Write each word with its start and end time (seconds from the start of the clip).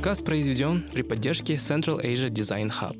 подкаст 0.00 0.24
произведен 0.24 0.84
при 0.94 1.02
поддержке 1.02 1.56
Central 1.56 2.00
Asia 2.04 2.30
Design 2.30 2.70
Hub. 2.70 2.96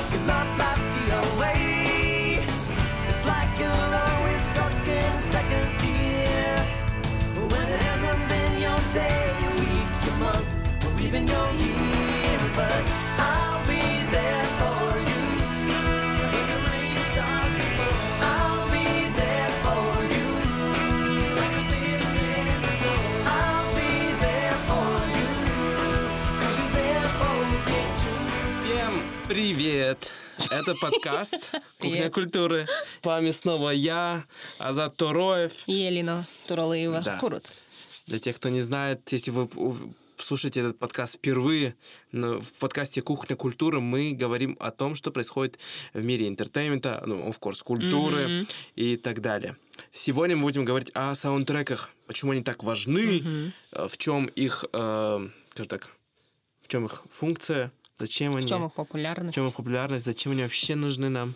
Это 30.50 30.74
подкаст 30.74 31.52
«Кухня 31.78 32.10
культуры». 32.10 32.66
С 33.02 33.04
вами 33.04 33.30
снова 33.32 33.70
я, 33.70 34.24
Азат 34.58 34.96
Туроев. 34.96 35.52
И 35.66 35.88
Элина 35.88 36.26
Туралыева. 36.46 37.02
Да. 37.02 37.18
Турут. 37.18 37.52
Для 38.06 38.18
тех, 38.18 38.36
кто 38.36 38.48
не 38.48 38.60
знает, 38.60 39.00
если 39.12 39.30
вы 39.30 39.48
слушаете 40.16 40.60
этот 40.60 40.78
подкаст 40.78 41.16
впервые, 41.16 41.74
но 42.12 42.40
в 42.40 42.52
подкасте 42.54 43.02
«Кухня 43.02 43.36
культуры» 43.36 43.80
мы 43.80 44.12
говорим 44.12 44.56
о 44.58 44.70
том, 44.70 44.94
что 44.94 45.10
происходит 45.10 45.58
в 45.92 46.02
мире 46.02 46.28
entertainment 46.28 46.92
а, 46.92 47.02
ну, 47.06 47.18
of 47.18 47.38
course, 47.38 47.62
культуры 47.62 48.46
и 48.74 48.96
так 48.96 49.20
далее. 49.20 49.56
Сегодня 49.92 50.36
мы 50.36 50.42
будем 50.42 50.64
говорить 50.64 50.90
о 50.94 51.14
саундтреках, 51.14 51.90
почему 52.06 52.32
они 52.32 52.42
так 52.42 52.64
важны, 52.64 53.52
э, 53.72 53.88
в 53.88 53.96
чем 53.98 54.26
их, 54.26 54.64
э, 54.72 55.28
скажем 55.50 55.68
так, 55.68 55.90
в 56.62 56.68
чем 56.68 56.86
их 56.86 57.02
функция, 57.10 57.70
зачем 57.98 58.34
они, 58.36 58.46
В 58.46 58.48
чем 58.48 58.64
их 58.66 58.72
в 58.72 58.74
популярность? 58.74 59.34
чем 59.34 59.46
их 59.46 59.54
популярность, 59.54 60.04
зачем 60.04 60.32
они 60.32 60.42
вообще 60.42 60.74
нужны 60.74 61.08
нам. 61.08 61.34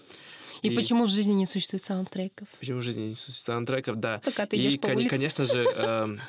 И, 0.62 0.70
почему 0.70 1.06
в 1.06 1.08
жизни 1.10 1.32
не 1.32 1.46
существует 1.46 1.82
саундтреков? 1.82 2.48
Почему 2.60 2.78
в 2.78 2.82
жизни 2.82 3.02
не 3.08 3.14
существует 3.14 3.46
саундтреков, 3.46 3.96
да. 3.96 4.20
Пока 4.24 4.46
ты 4.46 4.56
И, 4.56 4.60
идешь 4.62 4.78
по 4.80 4.86
кон- 4.88 4.96
улице. 4.96 5.10
конечно 5.10 5.44
же, 5.44 5.58
эм, 5.64 6.20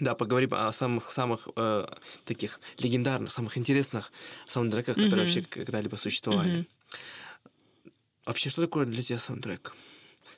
да, 0.00 0.14
поговорим 0.14 0.50
о 0.54 0.72
самых-самых 0.72 1.48
э, 1.56 1.86
таких 2.24 2.60
легендарных, 2.78 3.30
самых 3.30 3.56
интересных 3.58 4.10
саундтреках, 4.46 4.96
которые 4.96 5.20
вообще 5.26 5.42
когда-либо 5.42 5.96
существовали. 5.96 6.66
Вообще, 8.26 8.48
что 8.50 8.62
такое 8.62 8.86
для 8.86 9.02
тебя 9.02 9.18
саундтрек? 9.18 9.74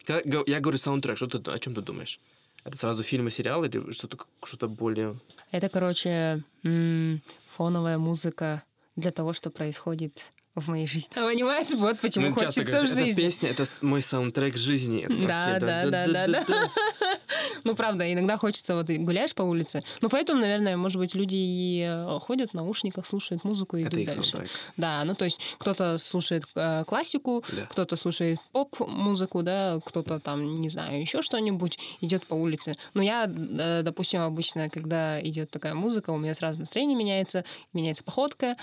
Когда 0.05 0.21
я 0.47 0.61
говорю 0.61 0.79
саундтрек, 0.79 1.17
что 1.17 1.27
ты, 1.27 1.51
о 1.51 1.59
чем 1.59 1.75
ты 1.75 1.81
думаешь? 1.83 2.21
Это 2.65 2.77
сразу 2.77 3.03
фильмы, 3.05 3.31
сериалы 3.31 3.69
или 3.69 3.93
что-то 3.93 4.19
что 4.45 4.69
более... 4.69 5.19
Это, 5.53 5.69
короче, 5.69 6.43
м, 6.65 7.23
фоновая 7.47 7.97
музыка 7.99 8.65
для 8.97 9.11
того, 9.11 9.33
что 9.33 9.51
происходит 9.51 10.33
в 10.57 10.69
моей 10.69 10.87
жизни. 10.87 11.11
Понимаешь, 11.15 11.71
вот 11.75 11.99
почему 12.01 12.29
Ну, 12.29 12.35
хочется 12.35 12.63
в 12.63 12.65
говорят, 12.65 12.85
это 12.91 12.95
жизни. 13.05 13.21
песня, 13.21 13.51
это 13.51 13.65
мой 13.83 14.03
саундтрек 14.03 14.57
жизни. 14.57 15.07
Да, 15.27 15.57
«Окей, 15.57 15.61
да, 15.61 15.87
да, 15.91 16.07
да, 16.07 16.27
да. 16.27 16.45
Ну, 17.65 17.75
правда, 17.75 18.11
иногда 18.13 18.37
хочется, 18.37 18.77
вот 18.77 18.89
гуляешь 18.89 19.35
по 19.35 19.43
улице. 19.43 19.83
Ну, 20.01 20.09
поэтому, 20.09 20.41
наверное, 20.41 20.77
может 20.77 20.99
быть, 20.99 21.15
люди 21.15 21.35
и 21.37 21.85
э, 21.87 22.19
ходят 22.21 22.51
в 22.51 22.55
наушниках, 22.55 23.07
слушают 23.07 23.43
музыку 23.45 23.77
и 23.77 23.83
идут 23.83 23.93
дальше. 23.93 24.13
саундтрек. 24.23 24.51
Да, 24.77 25.05
ну, 25.05 25.15
то 25.15 25.25
есть 25.25 25.41
кто-то 25.59 25.99
слушает 25.99 26.45
э, 26.55 26.85
классику, 26.85 27.45
Да. 27.53 27.67
кто-то 27.67 27.97
слушает 27.97 28.39
поп-музыку, 28.53 29.43
да, 29.43 29.81
кто-то 29.85 30.21
там, 30.21 30.61
не 30.61 30.71
знаю, 30.71 31.01
еще 31.01 31.23
что-нибудь, 31.23 31.79
идет 32.01 32.27
по 32.27 32.35
улице. 32.35 32.75
Но 32.95 33.03
я, 33.03 33.25
э, 33.27 33.83
допустим, 33.83 34.21
обычно, 34.21 34.71
когда 34.71 35.21
идет 35.23 35.51
такая 35.51 35.75
музыка, 35.75 36.11
у 36.11 36.19
меня 36.19 36.35
сразу 36.35 36.59
настроение 36.61 36.97
меняется, 36.97 37.45
меняется 37.73 38.05
походка. 38.05 38.57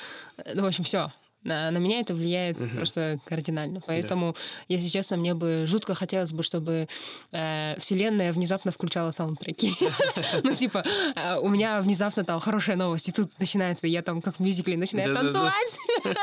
Ну, 0.53 0.63
в 0.63 0.65
общем, 0.65 0.83
все. 0.83 1.11
На, 1.43 1.71
на 1.71 1.77
меня 1.77 1.99
это 1.99 2.13
влияет 2.13 2.57
просто 2.75 3.19
кардинально. 3.25 3.81
Поэтому, 3.85 4.35
если 4.67 4.87
честно, 4.87 5.17
мне 5.17 5.33
бы 5.33 5.65
жутко 5.67 5.93
хотелось 5.93 6.31
бы, 6.31 6.43
чтобы 6.43 6.87
э, 7.31 7.75
Вселенная 7.79 8.31
внезапно 8.31 8.71
включала 8.71 9.11
саундтреки. 9.11 9.73
Ну, 10.43 10.53
типа, 10.53 10.83
э, 11.15 11.37
у 11.39 11.49
меня 11.49 11.81
внезапно 11.81 12.23
там 12.23 12.39
хорошая 12.39 12.75
новость, 12.75 13.09
и 13.09 13.11
тут 13.11 13.31
начинается, 13.39 13.87
я 13.87 14.01
там 14.01 14.21
как 14.21 14.35
в 14.37 14.39
мюзикле 14.39 14.77
начинаю 14.77 15.13
танцевать. 15.15 15.77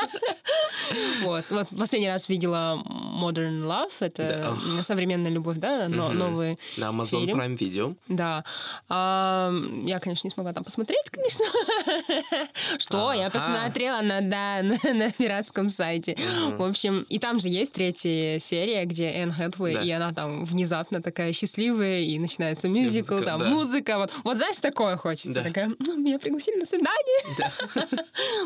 Вот. 1.23 1.45
Вот 1.49 1.67
последний 1.77 2.09
раз 2.09 2.27
видела 2.27 2.81
Modern 2.85 3.63
Love, 3.63 3.91
это 3.99 4.57
Да. 4.77 4.83
современная 4.83 5.31
любовь, 5.31 5.57
да, 5.57 5.87
но 5.87 6.09
новый 6.09 6.57
На 6.77 6.85
Amazon. 6.89 7.25
Prime 7.25 7.57
Video. 7.57 7.95
Да. 8.07 8.43
А, 8.89 9.53
я, 9.85 9.99
конечно, 9.99 10.27
не 10.27 10.31
смогла 10.31 10.53
там 10.53 10.63
посмотреть, 10.63 11.09
конечно. 11.09 11.45
Что? 12.79 13.13
Я 13.13 13.29
посмотрела 13.29 14.01
да, 14.21 14.61
на 14.63 15.10
пиратском 15.17 15.69
сайте. 15.69 16.15
В 16.57 16.63
общем, 16.63 17.05
и 17.09 17.19
там 17.19 17.39
же 17.39 17.47
есть 17.49 17.73
третья 17.73 18.39
серия, 18.39 18.85
где 18.85 19.05
Энн 19.11 19.31
Хэтуэй, 19.31 19.73
Да. 19.75 19.81
и 19.81 19.89
она 19.91 20.11
там 20.13 20.45
внезапно 20.45 21.01
такая 21.01 21.33
счастливая, 21.33 22.01
и 22.01 22.17
начинается 22.19 22.67
мюзикл, 22.67 23.13
Музыка, 23.13 23.25
там 23.25 23.39
да. 23.41 23.49
музыка. 23.49 23.97
Вот, 23.97 24.11
вот 24.23 24.37
знаешь, 24.37 24.59
такое 24.59 24.95
хочется. 24.97 25.33
Да. 25.33 25.43
Такая, 25.43 25.69
ну, 25.79 25.97
меня 25.97 26.19
пригласили 26.19 26.57
на 26.57 26.65
свидание. 26.65 28.01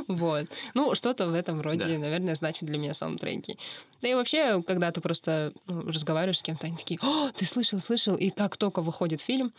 Вот. 0.08 0.46
Ну, 0.74 0.96
что-то 0.96 1.28
в 1.28 1.34
этом 1.34 1.62
роде, 1.62 1.88
Да. 1.94 1.98
наверное, 2.00 2.36
значит 2.36 2.64
для 2.66 2.78
меня 2.78 2.94
саундтреки. 2.94 3.58
Да 4.02 4.08
и 4.10 4.14
вообще, 4.14 4.62
когда 4.64 4.92
ты 4.92 5.02
просто 5.02 5.52
ну, 5.68 5.82
разговариваешь 5.88 6.40
с 6.40 6.44
кем-то, 6.44 6.68
они 6.68 6.78
такие, 6.78 7.00
о, 7.02 7.32
ты 7.32 7.46
слышал, 7.46 7.80
слышал. 7.80 8.16
И 8.16 8.30
как 8.30 8.58
только 8.58 8.82
выходит 8.82 9.22
фильм, 9.22 9.54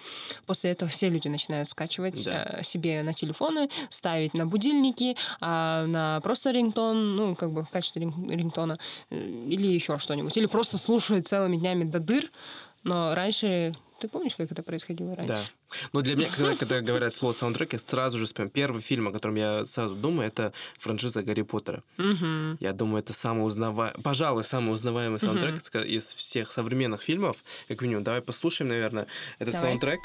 после 0.47 0.71
этого 0.71 0.89
все 0.91 1.09
люди 1.09 1.29
начинают 1.29 1.69
скачивать 1.69 2.25
Да. 2.25 2.59
э, 2.59 2.63
себе 2.63 3.03
на 3.03 3.13
телефоны, 3.13 3.69
ставить 3.91 4.35
на 4.35 4.47
будильники, 4.47 5.17
а 5.41 5.87
на 5.87 6.21
просто 6.21 6.51
рингтон, 6.53 6.96
ну, 6.97 7.35
как 7.37 7.53
бы 7.53 7.65
в 7.65 7.69
качестве 7.69 8.03
ринг- 8.03 8.31
рингтона, 8.35 8.79
э, 9.11 9.19
или 9.19 9.67
еще 9.67 9.99
что-нибудь. 9.99 10.37
Или 10.37 10.47
просто 10.47 10.79
слушают 10.79 11.27
целыми 11.29 11.57
днями 11.57 11.85
до 11.85 12.01
дыр. 12.01 12.31
Но 12.85 13.15
раньше... 13.15 13.73
Ты 13.99 14.09
помнишь, 14.09 14.37
как 14.37 14.53
это 14.53 14.63
происходило 14.63 15.17
раньше? 15.17 15.29
Да. 15.29 15.41
Но 15.95 16.03
для 16.03 16.17
меня, 16.17 16.29
когда, 16.37 16.55
когда 16.55 16.81
говорят 16.83 17.15
слово 17.15 17.33
саундтрек, 17.33 17.73
я 17.73 17.79
сразу 17.79 18.19
же 18.19 18.27
вспоминаю. 18.27 18.53
Первый 18.53 18.83
фильм, 18.83 19.09
о 19.09 19.13
котором 19.13 19.37
я 19.37 19.65
сразу 19.65 19.95
думаю, 19.97 20.29
это 20.29 20.53
франшиза 20.79 21.23
Гарри 21.23 21.41
Поттера. 21.43 21.83
Мгм. 21.97 22.59
Я 22.61 22.75
думаю, 22.75 23.03
это 23.03 23.15
самый 23.15 23.47
узнаваемый, 23.47 23.99
пожалуй, 24.03 24.45
самый 24.45 24.75
узнаваемый 24.75 25.19
саундтрек 25.19 25.55
ска- 25.55 25.87
из 25.87 26.13
всех 26.13 26.53
современных 26.53 27.01
фильмов, 27.01 27.43
как 27.69 27.81
минимум. 27.81 28.05
Давай 28.05 28.21
послушаем, 28.21 28.69
наверное, 28.69 29.07
этот 29.39 29.55
Давай. 29.55 29.71
саундтрек. 29.71 30.01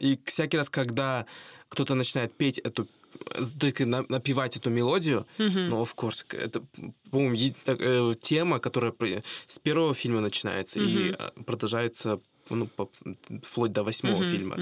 И 0.00 0.18
всякий 0.24 0.56
раз, 0.58 0.68
когда 0.70 1.24
кто-то 1.68 1.94
начинает 1.94 2.32
петь 2.36 2.58
эту, 2.58 2.86
э, 3.34 3.42
то 3.58 3.66
есть 3.66 3.80
на- 3.80 4.04
напевать 4.08 4.56
эту 4.56 4.70
мелодию, 4.70 5.26
ну, 5.38 5.80
of 5.82 5.94
course, 5.94 6.24
это, 6.36 6.62
по-моему, 7.10 7.36
э, 7.66 8.14
тема, 8.22 8.58
которая 8.58 8.92
с 9.46 9.58
первого 9.58 9.94
фильма 9.94 10.20
начинается 10.20 10.80
и 10.80 11.14
э, 11.18 11.30
продолжается 11.46 12.18
ну, 12.52 12.66
по- 12.66 12.90
вплоть 13.44 13.70
до 13.72 13.84
восьмого 13.84 14.24
фильма. 14.24 14.56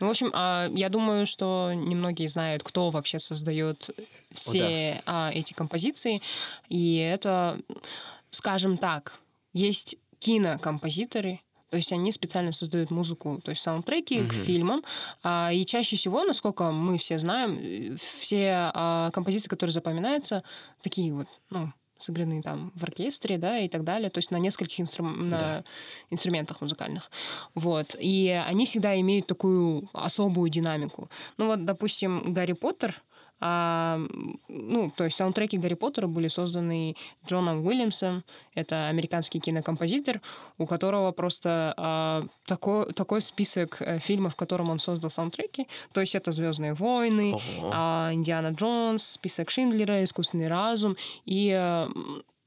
Ну, 0.00 0.06
в 0.06 0.10
общем, 0.10 0.30
а, 0.32 0.68
я 0.72 0.88
думаю, 0.88 1.26
что 1.26 1.72
немногие 1.74 2.28
знают, 2.28 2.62
кто 2.62 2.90
вообще 2.90 3.18
создает 3.18 3.90
все 4.32 5.02
а, 5.06 5.32
эти 5.34 5.52
композиции. 5.52 6.20
И 6.68 6.96
это, 6.98 7.58
скажем 8.30 8.78
так, 8.78 9.14
есть 9.54 9.96
кинокомпозиторы, 10.20 11.40
то 11.70 11.76
есть 11.76 11.92
они 11.92 12.12
специально 12.12 12.52
создают 12.52 12.90
музыку, 12.90 13.40
то 13.44 13.50
есть 13.50 13.62
саундтреки 13.62 14.26
к 14.26 14.32
фильмам. 14.32 14.82
А, 15.22 15.50
и 15.52 15.64
чаще 15.64 15.96
всего, 15.96 16.24
насколько 16.24 16.70
мы 16.70 16.98
все 16.98 17.18
знаем, 17.18 17.58
э, 17.60 17.96
все 17.96 18.70
а, 18.72 19.10
композиции, 19.10 19.48
которые 19.48 19.72
запоминаются, 19.72 20.42
такие 20.82 21.12
вот, 21.12 21.26
ну, 21.50 21.72
сыграны 21.98 22.42
там 22.42 22.72
в 22.74 22.82
оркестре, 22.84 23.38
да, 23.38 23.58
и 23.58 23.68
так 23.68 23.84
далее, 23.84 24.10
то 24.10 24.18
есть 24.18 24.30
на 24.30 24.36
нескольких 24.36 24.80
инстру- 24.80 25.16
на 25.16 25.64
инструментах 26.10 26.60
музыкальных. 26.60 27.10
Вот. 27.54 27.96
И 27.98 28.28
они 28.46 28.66
всегда 28.66 28.98
имеют 29.00 29.26
такую 29.26 29.88
особую 29.92 30.50
динамику. 30.50 31.08
Ну 31.38 31.46
вот, 31.46 31.64
допустим, 31.64 32.34
Гарри 32.34 32.52
Поттер, 32.52 33.02
А, 33.40 34.00
ну, 34.48 34.90
то 34.96 35.04
есть 35.04 35.16
саундтреки 35.16 35.58
Гарри 35.58 35.74
Поттера 35.74 36.06
были 36.06 36.28
созданы 36.28 36.96
Джоном 37.26 37.64
Уильямсом. 37.66 38.24
Это 38.54 38.88
американский 38.88 39.40
кинокомпозитор, 39.40 40.20
у 40.58 40.66
которого 40.66 41.12
просто 41.12 41.74
а, 41.76 42.26
такой, 42.46 42.92
такой 42.92 43.20
список 43.20 43.80
э, 43.80 43.98
фильмов, 43.98 44.34
в 44.34 44.36
котором 44.36 44.70
он 44.70 44.78
создал 44.78 45.10
саундтреки. 45.10 45.68
То 45.92 46.00
есть 46.00 46.14
это 46.14 46.32
«Звездные 46.32 46.74
войны», 46.74 47.36
а, 47.72 48.10
«Индиана 48.12 48.48
Джонс», 48.48 49.04
«Список 49.04 49.50
Шиндлера», 49.50 50.02
«Искусственный 50.02 50.48
разум» 50.48 50.96
и 51.26 51.50
э, 51.54 51.88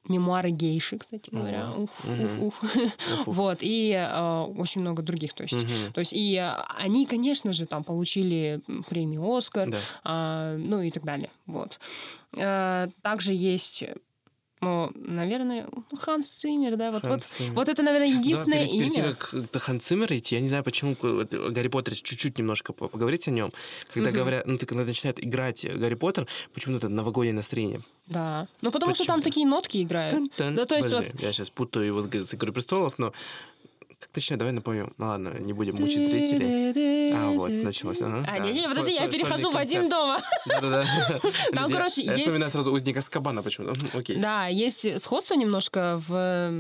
мемуары 0.08 0.50
гейши, 0.52 0.98
кстати 0.98 1.30
говоря. 1.30 1.72
Ого. 1.72 1.84
Ух, 1.84 1.90
ух, 2.06 2.42
ух. 2.64 2.64
Вот, 3.26 3.58
и 3.62 3.92
э, 3.92 4.42
очень 4.58 4.82
много 4.82 5.02
других. 5.04 5.34
То 5.34 5.44
есть, 5.44 5.54
Мгм. 5.56 5.94
то 5.94 6.00
есть 6.00 6.14
и 6.14 6.36
э, 6.36 6.52
они, 6.78 7.06
конечно 7.06 7.54
же, 7.54 7.66
там 7.66 7.84
получили 7.84 8.62
премию 8.90 9.24
«Оскар», 9.36 9.70
Да. 9.70 9.80
а, 10.04 10.56
ну 10.58 10.82
и 10.82 10.90
так 10.92 11.04
далее. 11.04 11.30
Вот. 11.46 11.80
Э, 12.38 12.88
Также 13.02 13.34
есть, 13.34 13.84
ну, 14.62 14.92
наверное, 14.96 15.68
Ханс 15.98 16.30
Циммер, 16.30 16.76
да, 16.76 16.92
вот, 16.92 17.04
вот, 17.04 17.10
Ханс 17.12 17.26
Циммер. 17.26 17.54
вот 17.54 17.70
это, 17.70 17.82
наверное, 17.84 18.08
единственное 18.10 18.60
Давай 18.66 18.72
перед, 18.72 18.94
перед 18.94 18.98
имя. 18.98 19.04
тем, 19.08 19.16
как 19.16 19.52
до 19.52 19.60
Хан 19.60 19.80
Циммера 19.80 20.18
идти, 20.18 20.36
я 20.36 20.42
не 20.42 20.48
знаю, 20.50 20.64
почему 20.64 20.96
вот, 21.02 21.34
Гарри 21.34 21.68
Поттере 21.70 21.96
чуть-чуть 21.96 22.38
немножко 22.38 22.74
по- 22.74 22.88
поговорить 22.88 23.28
о 23.28 23.32
нем. 23.32 23.52
Когда 23.94 24.10
Мгм. 24.10 24.20
говорят, 24.20 24.48
ну, 24.48 24.58
ты 24.58 24.66
когда 24.66 24.84
начинает 24.84 25.24
играть 25.24 25.66
Гарри 25.76 25.96
Поттер, 25.96 26.28
почему-то 26.54 26.88
это 26.88 26.90
новогоднее 26.90 27.34
настроение. 27.34 27.82
Да. 28.08 28.48
Ну, 28.62 28.72
потому 28.72 28.96
что 28.96 29.06
там 29.06 29.20
Почему? 29.20 29.32
такие 29.32 29.46
нотки 29.48 29.84
играют. 29.84 30.16
Тан-тан. 30.16 30.56
Да, 30.56 30.66
то 30.66 30.76
есть 30.76 30.90
Подожди, 30.90 31.12
я 31.20 31.32
сейчас 31.32 31.52
путаю 31.52 31.86
его 31.86 32.02
с, 32.02 32.08
с 32.12 32.34
«Игрой 32.34 32.52
престолов», 32.54 32.98
но 32.98 33.14
как 34.00 34.10
точнее, 34.12 34.38
давай 34.38 34.54
напомним. 34.54 34.94
Ну 34.98 35.06
ладно, 35.08 35.34
не 35.40 35.54
будем 35.54 35.76
мучить 35.76 36.10
зрителей. 36.10 37.12
А, 37.14 37.32
вот, 37.32 37.52
началось. 37.52 38.02
Ага, 38.02 38.24
А, 38.28 38.38
да. 38.38 38.40
не-не, 38.40 38.68
подожди, 38.68 38.92
Свой- 38.96 39.06
я 39.06 39.10
перехожу 39.12 39.52
в 39.52 39.58
один 39.58 39.90
дома. 39.90 40.20
Да-да-да. 40.46 40.86
Там, 41.54 41.70
Я- 41.70 41.76
короче, 41.76 42.02
Я 42.04 42.14
есть- 42.14 42.26
вспоминаю 42.28 42.52
сразу 42.52 42.72
«Узника 42.72 43.02
Скабана» 43.02 43.44
почему-то. 43.44 43.74
Окей. 43.98 44.18
Да, 44.18 44.48
есть 44.48 45.00
сходство 45.02 45.36
немножко 45.36 46.02
в 46.08 46.52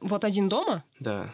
вот 0.00 0.24
один 0.24 0.48
дома. 0.48 0.82
Да 1.00 1.26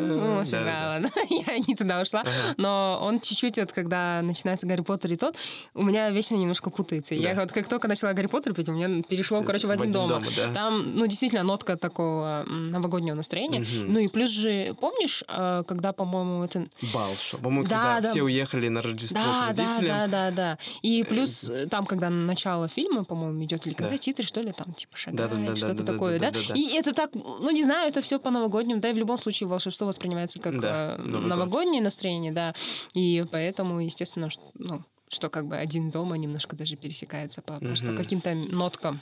ну, 0.00 0.18
э, 0.18 0.40
очень 0.40 0.64
да, 0.64 0.96
Я 1.30 1.58
не 1.66 1.74
туда 1.74 2.00
ушла. 2.00 2.24
Но 2.56 2.98
он 3.02 3.20
чуть-чуть, 3.20 3.58
вот 3.58 3.72
когда 3.72 4.20
начинается 4.22 4.66
Гарри 4.66 4.82
Поттер 4.82 5.12
и 5.12 5.16
тот, 5.16 5.36
у 5.74 5.82
меня 5.82 6.10
вечно 6.10 6.34
немножко 6.34 6.70
путается. 6.70 7.14
Я 7.14 7.34
вот 7.34 7.52
как 7.52 7.68
только 7.68 7.88
начала 7.88 8.12
Гарри 8.12 8.26
Поттер 8.26 8.54
пить, 8.54 8.68
у 8.68 8.72
меня 8.72 9.02
перешло, 9.02 9.42
короче, 9.42 9.66
в 9.66 9.70
один, 9.70 9.90
дом. 9.90 10.22
Там, 10.54 10.96
ну, 10.96 11.06
действительно, 11.06 11.42
нотка 11.42 11.76
такого 11.76 12.44
новогоднего 12.46 13.14
настроения. 13.14 13.64
Ну 13.86 13.98
и 13.98 14.08
плюс 14.08 14.30
же, 14.30 14.74
помнишь, 14.80 15.24
э, 15.28 15.62
когда, 15.66 15.92
по-моему, 15.92 16.44
это... 16.44 16.64
Бал. 16.92 17.10
По-моему, 17.42 17.64
когда 17.64 18.00
все 18.00 18.22
уехали 18.22 18.68
на 18.68 18.82
Рождество 18.82 19.20
да, 19.20 19.48
родителям. 19.48 19.84
Да, 19.84 20.06
да, 20.06 20.30
да, 20.30 20.30
да. 20.30 20.58
И 20.82 21.02
плюс 21.04 21.50
там, 21.70 21.86
когда 21.86 22.10
начало 22.10 22.68
фильма, 22.68 23.04
по-моему, 23.04 23.42
идет, 23.44 23.66
или 23.66 23.74
когда 23.74 23.96
титры, 23.96 24.24
что 24.24 24.40
ли, 24.40 24.52
там, 24.52 24.74
типа, 24.74 24.96
шагает, 24.96 25.58
что-то 25.58 25.84
такое, 25.84 26.18
да? 26.18 26.32
И 26.54 26.74
это 26.74 26.92
так, 26.92 27.10
ну, 27.14 27.50
не 27.50 27.62
знаю, 27.62 27.88
это 27.88 28.00
все 28.00 28.18
по-новогоднему, 28.18 28.80
да, 28.80 28.90
и 28.90 28.92
в 28.92 28.98
любом 28.98 29.18
случае 29.18 29.48
волшебство 29.48 29.83
воспринимается 29.84 30.38
как 30.40 30.60
Да, 30.60 30.96
э, 30.98 31.02
Новый 31.02 31.20
год. 31.20 31.28
новогоднее 31.28 31.82
настроение, 31.82 32.32
да. 32.32 32.52
И 32.94 33.24
поэтому, 33.30 33.80
естественно, 33.80 34.30
что, 34.30 34.42
ну, 34.54 34.82
что 35.08 35.28
как 35.28 35.46
бы 35.46 35.56
один 35.56 35.90
дома 35.90 36.16
немножко 36.16 36.56
даже 36.56 36.76
пересекается 36.76 37.42
по 37.42 37.58
просто 37.60 37.86
Мгм. 37.86 37.96
каким-то 37.96 38.34
ноткам. 38.34 39.00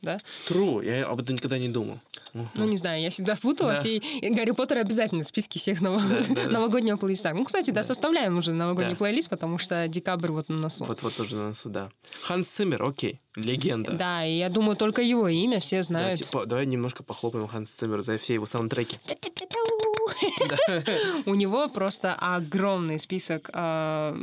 Да? 0.00 0.18
True, 0.48 0.84
я 0.84 1.06
об 1.06 1.20
этом 1.20 1.36
никогда 1.36 1.58
не 1.58 1.68
думал. 1.68 2.00
Ну, 2.54 2.64
не 2.64 2.76
знаю, 2.76 3.00
я 3.00 3.10
всегда 3.10 3.36
путалась, 3.36 3.84
Да. 3.84 3.88
и, 3.88 3.98
и 3.98 4.30
Гарри 4.34 4.50
Поттер 4.50 4.78
обязательно 4.78 5.22
в 5.22 5.28
списке 5.28 5.60
всех 5.60 5.80
ново- 5.80 6.00
Да, 6.00 6.34
да, 6.34 6.44
да. 6.46 6.50
новогоднего 6.50 6.96
плейлиста. 6.96 7.32
Ну, 7.32 7.44
кстати, 7.44 7.70
да, 7.70 7.84
составляем 7.84 8.36
уже 8.36 8.50
новогодний 8.52 8.94
Да. 8.94 8.98
плейлист, 8.98 9.28
потому 9.28 9.58
что 9.58 9.86
декабрь 9.86 10.32
вот 10.32 10.48
на 10.48 10.56
носу. 10.56 10.82
Вот-вот 10.86 11.14
тоже 11.14 11.36
на 11.36 11.48
носу, 11.48 11.68
да. 11.68 11.88
Ханс 12.22 12.48
Циммер, 12.48 12.82
окей, 12.82 13.20
легенда. 13.36 13.92
Да, 13.92 14.26
и 14.26 14.38
я 14.38 14.48
думаю, 14.48 14.74
только 14.76 15.02
его 15.02 15.28
имя 15.28 15.60
все 15.60 15.76
Да, 15.76 15.82
знают. 15.84 16.18
типа, 16.18 16.46
давай 16.46 16.66
немножко 16.66 17.04
похлопаем 17.04 17.46
Ханс 17.46 17.70
Циммер 17.70 18.00
за 18.02 18.18
все 18.18 18.34
его 18.34 18.46
саундтреки. 18.46 18.98
У 21.26 21.34
него 21.34 21.68
просто 21.68 22.14
огромный 22.14 22.98
список 22.98 23.50
а, 23.52 24.16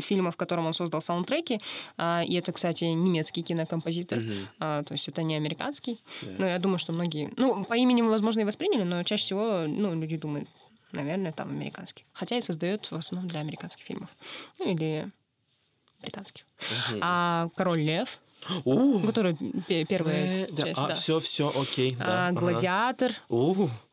фильмов, 0.00 0.34
в 0.34 0.36
котором 0.36 0.66
он 0.66 0.74
создал 0.74 1.02
саундтреки. 1.02 1.60
А, 1.96 2.22
И 2.26 2.34
это, 2.34 2.52
кстати, 2.52 2.84
немецкий 2.84 3.42
кинокомпозитор. 3.42 4.20
А, 4.60 4.82
То 4.82 4.94
есть 4.94 5.08
это 5.08 5.22
не 5.22 5.36
американский. 5.36 5.98
Но 6.38 6.46
я 6.46 6.58
думаю, 6.58 6.78
что 6.78 6.92
многие... 6.92 7.30
Ну, 7.36 7.64
по 7.64 7.74
имени, 7.74 8.02
возможно, 8.02 8.40
и 8.40 8.44
восприняли, 8.44 8.82
но 8.82 9.02
чаще 9.02 9.22
всего 9.24 9.64
ну, 9.66 9.94
люди 9.94 10.16
думают, 10.16 10.48
наверное, 10.92 11.32
там 11.32 11.50
американский. 11.50 12.04
Хотя 12.12 12.36
и 12.36 12.40
создает 12.40 12.86
в 12.86 12.94
основном 12.94 13.28
для 13.28 13.40
американских 13.40 13.84
фильмов. 13.84 14.10
Ну, 14.58 14.70
или 14.70 15.10
британских. 16.00 16.44
А 17.00 17.48
«Король 17.56 17.80
лев», 17.80 18.18
который 19.04 19.36
пе- 19.66 19.84
первая 19.84 20.46
э, 20.46 20.56
часть, 20.56 20.76
да. 20.76 20.94
все, 20.94 21.18
все, 21.18 21.48
окей. 21.48 21.96
«Гладиатор», 22.32 23.12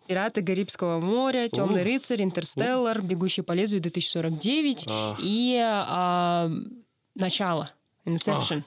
Пираты 0.08 0.44
Карибского 0.44 1.00
моря, 1.00 1.50
Темный 1.50 1.84
рыцарь, 1.84 2.24
Интерстеллар, 2.24 3.02
Бегущий 3.02 3.42
по 3.42 3.54
лезвию 3.54 3.82
2049 3.82 4.86
Ах. 4.90 5.18
и 5.22 5.60
а, 5.62 6.50
начало 7.16 7.72
Inception. 8.06 8.64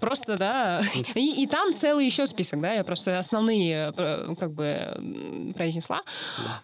Просто, 0.00 0.36
да. 0.36 0.82
И, 1.14 1.42
и 1.42 1.46
там 1.46 1.74
целый 1.74 2.04
еще 2.04 2.26
список, 2.26 2.60
да, 2.60 2.72
я 2.74 2.84
просто 2.84 3.18
основные 3.18 3.94
э, 3.96 4.34
как 4.38 4.52
бы 4.52 5.54
произнесла. 5.56 6.02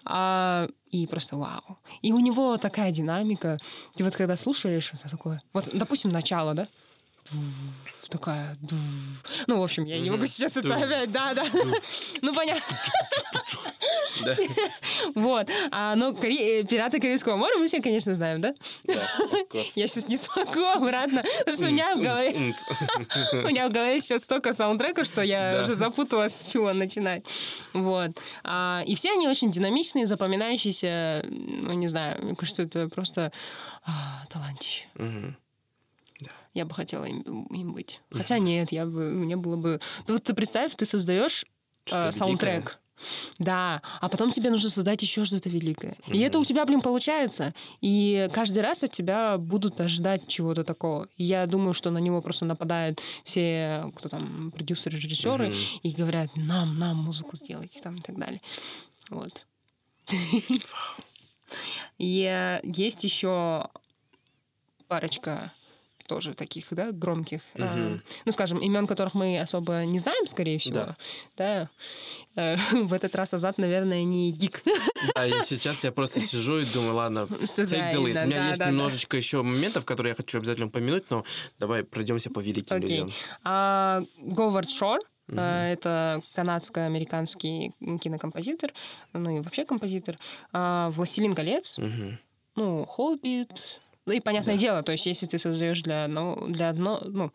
А, 0.05 0.69
и 0.91 1.07
просто 1.07 1.37
вау. 1.37 1.79
И 2.03 2.13
у 2.13 2.21
него 2.21 2.59
такая 2.59 2.91
динамика. 2.91 3.57
Ты 3.97 4.05
вот 4.05 4.15
когда 4.15 4.37
слушаешь, 4.37 4.93
это 4.93 5.09
такое. 5.09 5.41
Вот, 5.55 5.69
допустим, 5.73 6.11
начало, 6.11 6.55
да? 6.55 6.69
Такая. 8.13 8.59
Ну, 9.47 9.59
в 9.59 9.63
общем, 9.63 9.85
я 9.85 9.99
не 9.99 10.11
могу 10.11 10.27
сейчас 10.27 10.59
это. 10.59 11.07
Да, 11.09 11.33
да. 11.33 11.45
Ну, 12.21 12.35
понятно. 12.35 12.63
Вот. 15.15 15.49
А, 15.71 15.95
ну, 15.97 16.13
Кари- 16.15 16.61
э, 16.61 16.65
«Пираты 16.65 17.01
Карибского 17.01 17.37
моря» 17.37 17.57
мы 17.59 17.67
все, 17.67 17.81
конечно, 17.81 18.15
знаем, 18.15 18.41
да? 18.41 18.55
Я 19.75 19.87
сейчас 19.87 20.07
не 20.07 20.17
смогу 20.17 20.63
обратно, 20.65 21.23
потому 21.39 21.57
что 21.57 21.67
у 21.67 21.71
меня 21.71 21.95
в 21.95 22.01
голове, 22.01 22.55
у 23.33 23.49
меня 23.49 23.69
в 23.69 23.73
голове 23.73 24.01
сейчас 24.01 24.23
столько 24.23 24.53
саундтреков, 24.53 25.07
что 25.07 25.23
я 25.23 25.61
уже 25.63 25.75
запуталась, 25.75 26.35
с 26.35 26.53
чего 26.53 26.73
начинать. 26.73 27.25
Вот. 27.73 28.11
А, 28.45 28.83
и 28.87 28.95
все 28.95 29.13
они 29.13 29.27
очень 29.29 29.51
динамичные, 29.51 30.07
запоминающиеся. 30.07 31.25
Ну, 31.29 31.73
не 31.73 31.89
знаю, 31.89 32.23
мне 32.23 32.37
кажется, 32.37 32.63
это 32.63 32.89
просто 32.89 33.33
а, 33.85 34.25
талантище. 34.31 34.85
Я 36.55 36.65
бы 36.67 36.75
хотела 36.75 37.05
им, 37.07 37.23
им 37.47 37.73
быть. 37.73 38.01
Хотя 38.11 38.39
нет, 38.39 38.73
я 38.73 38.85
бы, 38.87 39.11
мне 39.11 39.37
было 39.37 39.57
бы... 39.57 39.81
Ну, 40.07 40.15
вот 40.15 40.25
ты 40.25 40.35
представь, 40.35 40.77
ты 40.77 40.85
создаешь 40.85 41.47
э, 41.91 42.11
саундтрек. 42.11 42.79
Да, 43.39 43.83
а 44.01 44.09
потом 44.09 44.31
тебе 44.31 44.51
нужно 44.51 44.71
создать 44.71 45.03
еще 45.03 45.25
что-то 45.25 45.49
великое. 45.49 45.97
И 46.07 46.21
это 46.21 46.39
у 46.39 46.45
тебя, 46.45 46.65
блин, 46.65 46.83
получается. 46.83 47.53
И 47.81 48.29
каждый 48.33 48.63
раз 48.63 48.85
от 48.85 48.93
тебя 48.93 49.39
будут 49.39 49.81
ожидать 49.81 50.29
чего-то 50.29 50.63
такого. 50.63 51.09
И 51.17 51.25
я 51.25 51.47
думаю, 51.47 51.73
что 51.75 51.91
на 51.91 51.99
него 51.99 52.21
просто 52.23 52.45
нападают 52.45 53.01
все, 53.25 53.91
кто 53.97 54.09
там, 54.09 54.53
продюсеры, 54.53 54.99
режиссеры, 54.99 55.49
Мгм. 55.49 55.57
и 55.83 55.91
говорят, 55.91 56.31
нам, 56.37 56.79
нам 56.79 56.97
музыку 56.99 57.37
сделайте 57.37 57.81
там 57.81 57.97
и 57.97 58.01
так 58.01 58.19
далее. 58.19 58.41
Вот. 59.11 59.45
И 61.99 62.23
э, 62.25 62.61
есть 62.65 63.05
еще 63.05 63.69
парочка 64.89 65.53
тоже 66.07 66.35
таких, 66.35 66.67
да, 66.71 66.93
громких, 66.93 67.41
э, 67.55 67.65
Мгм. 67.65 68.03
ну, 68.25 68.33
скажем, 68.33 68.59
имен 68.59 68.87
которых 68.87 69.15
мы 69.15 69.39
особо 69.41 69.85
не 69.85 69.99
знаем, 69.99 70.27
скорее 70.27 70.59
всего. 70.59 70.75
Да. 70.75 70.95
Да. 71.37 71.69
Э, 72.37 72.57
В 72.87 72.93
этот 72.93 73.15
раз 73.15 73.35
Азат, 73.35 73.59
наверное, 73.59 74.05
не 74.05 74.33
гик. 74.33 74.63
Да, 75.15 75.27
и 75.27 75.33
сейчас 75.45 75.85
я 75.85 75.93
просто 75.93 76.21
сижу 76.21 76.59
и 76.59 76.65
думаю, 76.65 76.95
ладно, 76.95 77.27
Что 77.47 77.63
take 77.63 77.93
the 77.93 77.97
lead. 77.97 78.11
имя, 78.11 78.23
У 78.23 78.27
меня 78.27 78.39
да, 78.39 78.47
есть 78.49 78.59
да, 78.59 78.65
да. 78.67 78.71
немножечко 78.71 79.17
еще 79.17 79.43
моментов, 79.43 79.85
которые 79.85 80.11
я 80.11 80.15
хочу 80.15 80.39
обязательно 80.39 80.67
упомянуть, 80.67 81.05
но 81.11 81.25
давай 81.59 81.85
пройдемся 81.85 82.31
по 82.31 82.41
великим 82.41 82.77
Окей. 82.77 82.89
людям. 83.01 83.11
А, 83.45 84.03
Говард 84.19 84.71
Шор. 84.71 85.01
э, 85.29 85.73
Это 85.73 86.21
канадско-американский 86.35 87.73
кинокомпозитор, 88.01 88.73
ну 89.13 89.39
и 89.39 89.41
вообще 89.41 89.65
композитор. 89.65 90.17
А, 90.53 90.91
«Властелин 90.91 91.35
колец», 91.35 91.79
Мгм. 91.79 92.19
ну, 92.57 92.85
«Хоббит», 92.87 93.49
ну 94.07 94.13
и 94.13 94.21
понятное 94.21 94.57
дело, 94.57 94.83
то 94.83 94.93
есть 94.93 95.07
если 95.07 95.27
ты 95.27 95.39
создаешь 95.39 95.83
для 95.83 96.05
одного, 96.05 96.47
для, 96.49 96.71
одно, 96.71 97.01
ну, 97.05 97.33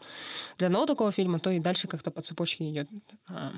для 0.57 0.67
одного 0.67 0.85
такого 0.85 1.11
фильма, 1.11 1.39
то 1.39 1.49
и 1.49 1.59
дальше 1.59 1.87
как-то 1.87 2.11
по 2.11 2.21
цепочке 2.21 2.69
идет. 2.69 2.89
А, 3.29 3.53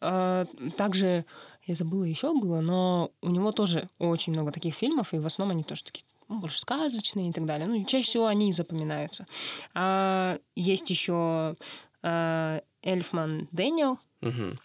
а, 0.00 0.46
также, 0.76 1.26
я 1.66 1.74
забыла, 1.74 2.04
еще 2.04 2.32
было, 2.32 2.60
но 2.60 3.10
у 3.20 3.28
него 3.28 3.52
тоже 3.52 3.88
очень 3.98 4.32
много 4.32 4.50
таких 4.50 4.74
фильмов, 4.74 5.12
и 5.12 5.18
в 5.18 5.26
основном 5.26 5.56
они 5.56 5.64
тоже 5.64 5.84
такие 5.84 6.04
ну, 6.28 6.40
больше 6.40 6.60
сказочные 6.60 7.30
и 7.30 7.32
так 7.32 7.44
далее. 7.46 7.66
Ну, 7.66 7.84
чаще 7.84 8.06
всего 8.06 8.26
они 8.26 8.50
и 8.50 8.52
запоминаются. 8.52 9.26
А, 9.74 10.38
есть 10.54 10.88
еще 10.90 11.54
а, 12.02 12.62
Эльфман 12.82 13.48
Дэниел, 13.50 13.98
Мгм. 14.20 14.58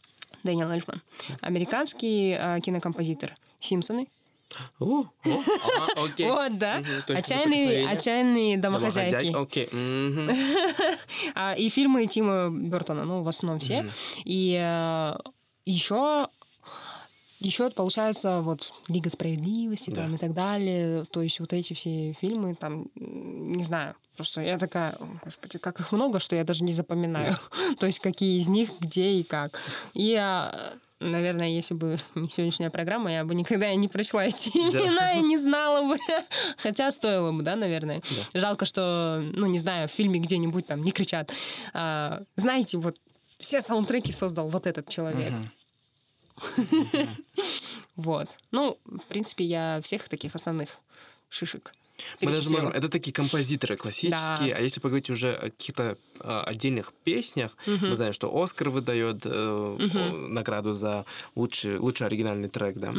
Дэниел 0.43 0.69
Эльфман, 0.69 1.01
американский 1.41 2.35
а, 2.39 2.59
кинокомпозитор. 2.59 3.33
«Симпсоны». 3.59 4.07
О, 4.79 5.05
окей. 5.95 6.29
Вот, 6.29 6.57
да. 6.57 6.83
Отчаянные, 7.07 7.87
отчаянные 7.87 8.57
домохозяйки. 8.57 9.35
Окей. 9.35 9.69
А, 11.35 11.53
и 11.53 11.69
фильмы 11.69 12.05
Тима 12.05 12.49
Бертона, 12.49 13.05
ну, 13.05 13.23
в 13.23 13.27
основном 13.27 13.59
все. 13.59 13.89
И 14.25 14.57
э, 14.59 15.17
еще 15.65 16.27
еще 17.39 17.69
получается 17.69 18.39
вот 18.41 18.73
Лига 18.87 19.09
справедливости 19.09 19.89
Да. 19.89 20.03
там 20.03 20.15
и 20.15 20.17
так 20.17 20.33
далее. 20.33 21.05
То 21.11 21.21
есть 21.21 21.39
вот 21.39 21.51
эти 21.53 21.73
все 21.73 22.13
фильмы 22.13 22.55
там, 22.55 22.87
не 22.95 23.63
знаю, 23.63 23.95
просто 24.15 24.41
я 24.41 24.57
такая, 24.57 24.93
«О, 24.93 25.07
господи, 25.23 25.57
как 25.57 25.79
их 25.79 25.91
много, 25.91 26.19
что 26.19 26.35
я 26.35 26.43
даже 26.43 26.63
не 26.63 26.71
запоминаю. 26.71 27.35
То 27.79 27.85
есть 27.85 27.99
какие 27.99 28.39
из 28.39 28.47
них, 28.47 28.69
где 28.79 29.11
и 29.13 29.23
как. 29.23 29.59
И 29.93 30.03
я, 30.03 30.73
наверное, 31.09 31.49
если 31.49 31.73
бы 31.73 31.97
не 32.15 32.29
сегодняшняя 32.29 32.69
программа, 32.69 33.11
я 33.11 33.25
бы 33.25 33.35
никогда 33.35 33.73
не 33.75 33.87
прочла 33.87 34.25
эти 34.25 34.49
имена 34.55 35.13
и 35.13 35.21
не 35.21 35.37
знала 35.37 35.87
бы. 35.87 35.97
Хотя 36.57 36.91
стоило 36.91 37.31
бы, 37.31 37.43
да, 37.43 37.55
наверное. 37.55 38.01
Жалко, 38.33 38.65
что, 38.65 39.23
ну, 39.33 39.47
не 39.47 39.59
знаю, 39.59 39.87
в 39.87 39.91
фильме 39.91 40.19
где-нибудь 40.19 40.67
там 40.67 40.81
не 40.81 40.91
кричат. 40.91 41.31
а, 41.73 42.23
знаете, 42.35 42.77
вот 42.77 42.97
все 43.39 43.61
саундтреки 43.61 44.11
создал 44.11 44.47
вот 44.47 44.67
этот 44.67 44.87
человек. 44.87 45.33
Вот. 47.95 48.29
Ну, 48.51 48.79
в 48.85 49.03
принципе, 49.03 49.43
я 49.43 49.79
всех 49.83 50.09
таких 50.09 50.35
основных 50.35 50.79
шишек 51.29 51.73
Мы 52.21 52.31
даже 52.31 52.49
можем... 52.49 52.69
Это 52.71 52.89
такие 52.89 53.13
композиторы 53.13 53.75
классические, 53.75 54.53
Да. 54.53 54.57
а 54.57 54.61
если 54.61 54.79
поговорить 54.79 55.09
уже 55.09 55.33
о 55.33 55.49
каких-то 55.51 55.97
а, 56.19 56.43
отдельных 56.43 56.91
песнях, 57.03 57.55
мы 57.67 57.93
знаем, 57.93 58.13
что 58.13 58.27
Оскар 58.43 58.69
выдает 58.69 59.25
э, 59.25 59.29
о, 59.29 59.77
награду 60.29 60.73
за 60.73 61.05
лучший, 61.35 61.77
лучший 61.77 62.07
оригинальный 62.07 62.49
трек, 62.49 62.77
да. 62.77 62.93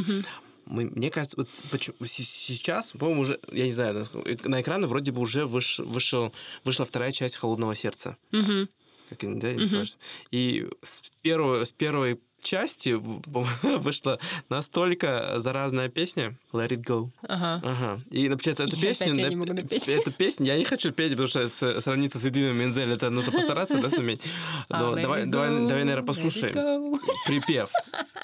Мы, 0.67 0.87
мне 0.87 1.11
кажется, 1.11 1.37
вот 1.37 1.49
почему- 1.71 1.97
се- 2.07 2.25
сейчас, 2.25 2.93
по-моему, 2.93 3.21
уже, 3.23 3.39
я 3.53 3.65
не 3.67 3.73
знаю, 3.73 4.07
на- 4.15 4.49
на 4.49 4.61
экраны 4.63 4.87
вроде 4.87 5.13
бы 5.13 5.21
уже 5.21 5.43
выш- 5.43 5.83
вышел, 5.85 6.33
вышла 6.65 6.87
вторая 6.87 7.13
часть 7.13 7.37
«Холодного 7.37 7.75
сердца». 7.75 8.17
Мгм. 8.31 8.69
Как 9.11 9.39
да, 9.39 9.85
что- 9.85 9.99
И 10.31 10.67
с 10.83 11.03
первой, 11.21 11.67
с 11.67 11.73
первой 11.73 12.19
части 12.45 12.91
в- 12.93 13.23
вышла 13.81 14.19
настолько 14.49 15.33
заразная 15.37 15.89
песня 15.89 16.37
«Let 16.53 16.69
it 16.69 16.85
go». 16.85 17.11
Ага. 17.27 17.61
Ага. 17.65 18.01
И, 18.11 18.29
получается, 18.29 18.65
эту 18.65 18.77
И 18.77 18.81
песню... 18.81 19.07
опять 19.07 19.17
я 19.19 19.25
да, 19.25 19.29
не 19.31 19.37
могу. 19.37 19.53
Эту 19.53 20.13
песню 20.13 20.47
я 20.47 20.57
не 20.57 20.65
хочу 20.65 20.93
петь, 20.93 21.11
потому 21.11 21.27
что 21.29 21.47
с- 21.49 21.81
сравниться 21.81 22.19
с 22.19 22.25
Эдином 22.25 22.53
А, 22.53 22.55
Мензель, 22.55 22.93
это 22.93 23.11
нужно 23.11 23.33
постараться, 23.33 23.79
да, 23.81 23.91
суметь. 23.91 24.23
Но 24.69 24.97
Let 24.97 25.03
давай, 25.03 25.27
давай, 25.27 25.49
давай, 25.67 25.85
наверное, 25.85 26.03
послушаем 26.07 26.99
припев, 27.27 27.71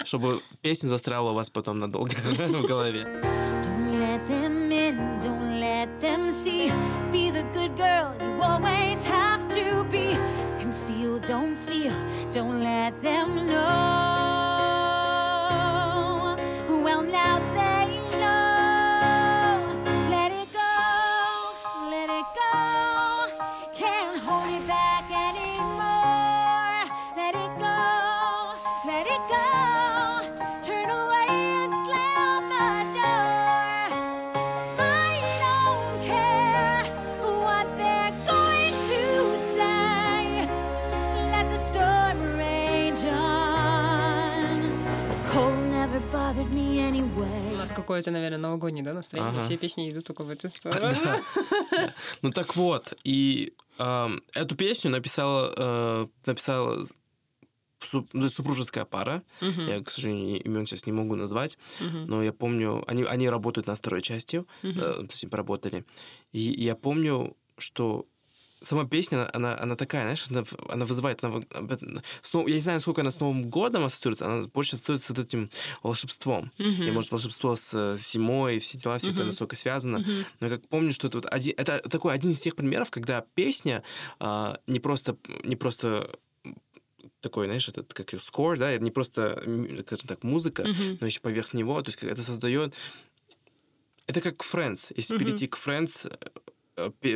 чтобы 0.05 0.41
песня 0.61 0.87
застряла 0.87 1.31
у 1.31 1.33
вас 1.33 1.49
потом 1.49 1.79
надолго 1.79 2.11
в 2.15 2.65
голове. 2.65 3.01
Don't 3.63 3.99
let 3.99 4.27
them 4.27 4.71
in, 4.71 5.19
don't 5.19 5.59
let 5.59 5.89
them 5.99 6.31
see. 6.31 6.71
Be 7.11 7.29
the 7.31 7.43
good 7.53 7.75
girl 7.77 8.13
you 8.19 8.41
always 8.41 9.03
have 9.03 9.47
to 9.49 9.83
be. 9.91 10.15
Conceal, 10.59 11.19
don't 11.19 11.55
feel, 11.67 11.93
don't 12.31 12.63
let 12.63 12.93
them 13.01 13.47
know. 13.47 14.00
Какое-то, 47.91 48.11
наверное, 48.11 48.37
новогоднее, 48.37 48.83
да, 48.83 48.93
настроение. 48.93 49.33
Ага. 49.33 49.43
Все 49.43 49.57
песни 49.57 49.91
идут 49.91 50.05
только 50.05 50.23
в 50.23 50.29
эту 50.29 50.49
сторону. 50.49 50.95
Ну 52.21 52.31
так 52.31 52.55
вот, 52.55 52.93
и 53.03 53.53
эту 54.33 54.55
песню 54.55 54.91
написала, 54.91 55.53
э, 55.57 56.07
написала 56.25 56.87
ну, 58.13 58.29
супружеская 58.29 58.85
пара. 58.85 59.23
Я, 59.41 59.81
к 59.81 59.89
сожалению, 59.89 60.41
имен 60.43 60.65
сейчас 60.65 60.85
не 60.85 60.91
могу 60.93 61.15
назвать, 61.15 61.57
но 62.07 62.23
я 62.23 62.31
помню, 62.31 62.83
они, 62.87 63.03
они 63.03 63.29
работают 63.29 63.67
над 63.67 63.77
второй 63.77 64.01
частью, 64.01 64.47
э, 64.63 64.71
то 64.73 65.07
есть 65.09 65.29
поработали. 65.29 65.83
И 66.31 66.39
я 66.39 66.75
помню, 66.75 67.35
что 67.57 68.05
сама 68.61 68.85
песня, 68.85 69.29
она, 69.33 69.57
она 69.59 69.75
такая, 69.75 70.03
знаешь, 70.03 70.25
она, 70.29 70.43
она 70.69 70.85
вызывает... 70.85 71.21
Нов- 71.21 71.43
я 72.47 72.55
не 72.55 72.61
знаю, 72.61 72.79
сколько 72.81 73.01
она 73.01 73.11
с 73.11 73.19
Новым 73.19 73.43
годом 73.43 73.83
ассоциируется, 73.83 74.25
она 74.25 74.47
больше 74.47 74.75
ассоциируется 74.75 75.13
с 75.13 75.17
этим 75.17 75.49
волшебством. 75.83 76.51
И, 76.57 76.91
может, 76.91 77.11
волшебство 77.11 77.55
с 77.55 77.73
э, 77.73 77.95
зимой, 77.95 78.59
все 78.59 78.77
дела, 78.77 78.97
все 78.97 79.11
это 79.11 79.23
настолько 79.23 79.55
связано. 79.55 80.05
Но 80.39 80.47
я 80.47 80.49
как 80.49 80.67
помню, 80.67 80.91
что 80.91 81.07
это, 81.07 81.17
вот 81.17 81.25
один, 81.25 81.53
это 81.57 81.79
такой 81.89 82.13
один 82.13 82.31
из 82.31 82.39
тех 82.39 82.55
примеров, 82.55 82.91
когда 82.91 83.25
песня 83.35 83.83
а, 84.19 84.59
не 84.67 84.79
просто... 84.79 85.17
Не 85.43 85.55
просто 85.55 86.09
такой, 87.21 87.45
знаешь, 87.45 87.67
этот 87.69 87.93
как 87.93 88.19
скор, 88.19 88.57
да, 88.57 88.71
это 88.71 88.83
не 88.83 88.91
просто, 88.91 89.41
скажем 89.85 90.07
так, 90.07 90.23
музыка, 90.23 90.67
но 90.99 91.05
еще 91.05 91.19
поверх 91.19 91.53
него, 91.53 91.81
то 91.81 91.89
есть 91.89 92.01
это 92.03 92.21
создает... 92.21 92.75
Это 94.07 94.21
как 94.21 94.41
Friends. 94.43 94.91
Если 94.95 95.17
перейти 95.17 95.47
к 95.47 95.55
Friends, 95.55 96.09
э, 96.09 96.29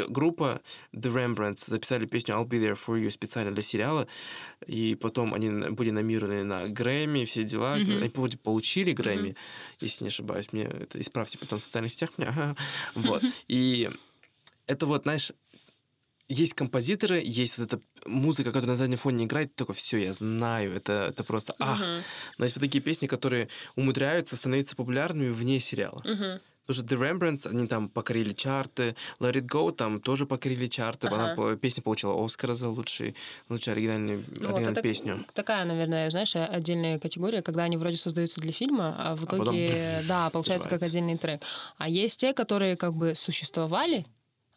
группа 0.10 0.62
The 0.94 1.14
Rembrandts 1.14 1.70
записали 1.70 2.06
песню 2.06 2.36
I'll 2.36 2.48
Be 2.48 2.60
There 2.62 2.74
For 2.74 3.02
You 3.02 3.10
специально 3.10 3.52
для 3.52 3.64
сериала, 3.64 4.08
и 4.68 4.96
потом 4.96 5.34
они 5.34 5.70
были 5.70 5.92
номинированы 5.92 6.44
на 6.44 6.66
Грэмми, 6.68 7.26
все 7.26 7.44
дела. 7.44 7.74
Они 7.74 8.12
вроде 8.14 8.38
получили 8.38 8.94
Грэмми, 8.94 9.36
если 9.80 10.06
не 10.06 10.10
ошибаюсь. 10.10 10.52
Мне 10.52 10.64
это 10.64 11.00
исправьте 11.00 11.38
потом 11.38 11.60
в 11.60 11.64
социальных 11.64 11.92
сетях. 11.92 12.12
Ага. 12.26 12.56
Вот. 12.96 13.24
И 13.48 13.90
это 14.68 14.86
вот, 14.88 15.04
знаешь, 15.04 15.32
есть 16.28 16.54
композиторы, 16.54 17.22
есть 17.24 17.60
вот 17.60 17.74
эта 17.74 17.82
музыка, 18.06 18.52
которая 18.52 18.72
на 18.72 18.76
заднем 18.76 18.98
фоне 18.98 19.26
играет, 19.26 19.56
такой, 19.56 19.76
все, 19.76 19.98
я 19.98 20.14
знаю, 20.14 20.74
это, 20.76 21.08
это 21.10 21.24
просто 21.24 21.54
ах. 21.60 21.80
Но 22.38 22.46
есть 22.46 22.56
вот 22.56 22.64
такие 22.64 22.82
песни, 22.82 23.08
которые 23.08 23.48
умудряются 23.76 24.36
становиться 24.36 24.76
популярными 24.76 25.30
вне 25.30 25.60
сериала. 25.60 26.04
Потому 26.66 26.88
что 26.88 26.96
The 26.96 27.00
Rembrandts, 27.00 27.48
они 27.50 27.68
там 27.68 27.90
покорили 27.90 28.34
чарты, 28.34 28.96
Let 29.20 29.34
It 29.34 29.46
Go 29.48 29.72
там 29.72 30.00
тоже 30.02 30.26
покорили 30.26 30.66
чарты, 30.68 31.08
она 31.08 31.26
Ага. 31.34 31.36
по- 31.36 31.56
песня 31.56 31.84
получила 31.84 32.24
Оскара 32.26 32.54
за 32.54 32.70
лучший, 32.70 33.16
лучшую 33.50 33.74
оригинальную, 33.74 34.18
Ну, 34.20 34.24
вот 34.26 34.36
оригинальную 34.40 34.72
это 34.72 34.82
песню. 34.82 35.26
такая, 35.34 35.66
наверное, 35.66 36.10
знаешь, 36.10 36.36
отдельная 36.36 37.00
категория, 37.00 37.42
когда 37.42 37.64
они 37.64 37.78
вроде 37.78 37.98
создаются 37.98 38.42
для 38.42 38.52
фильма, 38.52 38.96
а 38.98 39.16
в 39.16 39.26
потом 39.26 39.44
итоге, 39.46 39.68
бзз, 39.70 40.08
да, 40.08 40.30
получается 40.30 40.70
как 40.70 40.82
отдельный 40.82 41.18
трек. 41.18 41.42
А 41.78 41.88
есть 41.88 42.20
те, 42.20 42.34
которые 42.34 42.76
как 42.76 42.94
бы 42.96 43.14
существовали, 43.16 44.06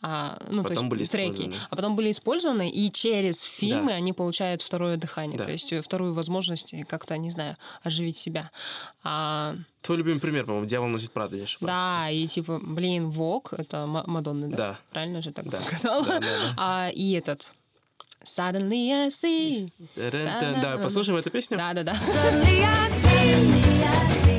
а, 0.00 0.38
ну, 0.48 0.62
то 0.62 0.68
Потом 0.68 0.84
есть 0.84 0.90
были 0.90 1.04
треки, 1.04 1.52
а 1.70 1.74
потом 1.76 1.96
были 1.96 2.10
использованы, 2.12 2.70
и 2.70 2.90
через 2.92 3.40
фильмы 3.42 3.88
Да. 3.88 3.94
они 3.96 4.12
получают 4.12 4.62
второе 4.62 4.96
дыхание, 4.96 5.36
Да. 5.36 5.44
то 5.44 5.50
есть 5.52 5.72
э, 5.72 5.80
вторую 5.80 6.14
возможность 6.14 6.72
как-то, 6.88 7.16
не 7.18 7.30
знаю, 7.30 7.56
оживить 7.82 8.16
себя. 8.16 8.50
А, 9.02 9.56
Твой 9.82 9.98
любимый 9.98 10.20
пример, 10.20 10.44
по-моему, 10.44 10.66
«Дьявол 10.66 10.88
носит 10.88 11.10
Прада», 11.12 11.34
я 11.36 11.40
не 11.40 11.44
ошибаюсь. 11.44 11.76
да, 11.76 12.10
и 12.10 12.26
типа, 12.26 12.60
блин, 12.62 13.10
Вок, 13.10 13.52
это 13.56 13.86
Ма- 13.86 14.04
Мадонны, 14.06 14.48
да? 14.48 14.56
Да. 14.56 14.78
Правильно 14.92 15.20
же 15.22 15.32
так 15.32 15.48
Да. 15.48 15.56
сказала? 15.56 16.04
Да, 16.04 16.20
да, 16.20 16.26
да. 16.26 16.54
А, 16.56 16.88
и 16.90 17.12
этот... 17.12 17.52
Suddenly 18.24 18.90
I 18.90 19.08
see. 19.08 19.68
Да, 20.60 20.78
послушаем 20.78 21.18
эту 21.18 21.30
песню? 21.30 21.56
Да-да-да. 21.56 21.92
Suddenly 21.92 22.62
I 22.62 22.86
see, 22.88 24.37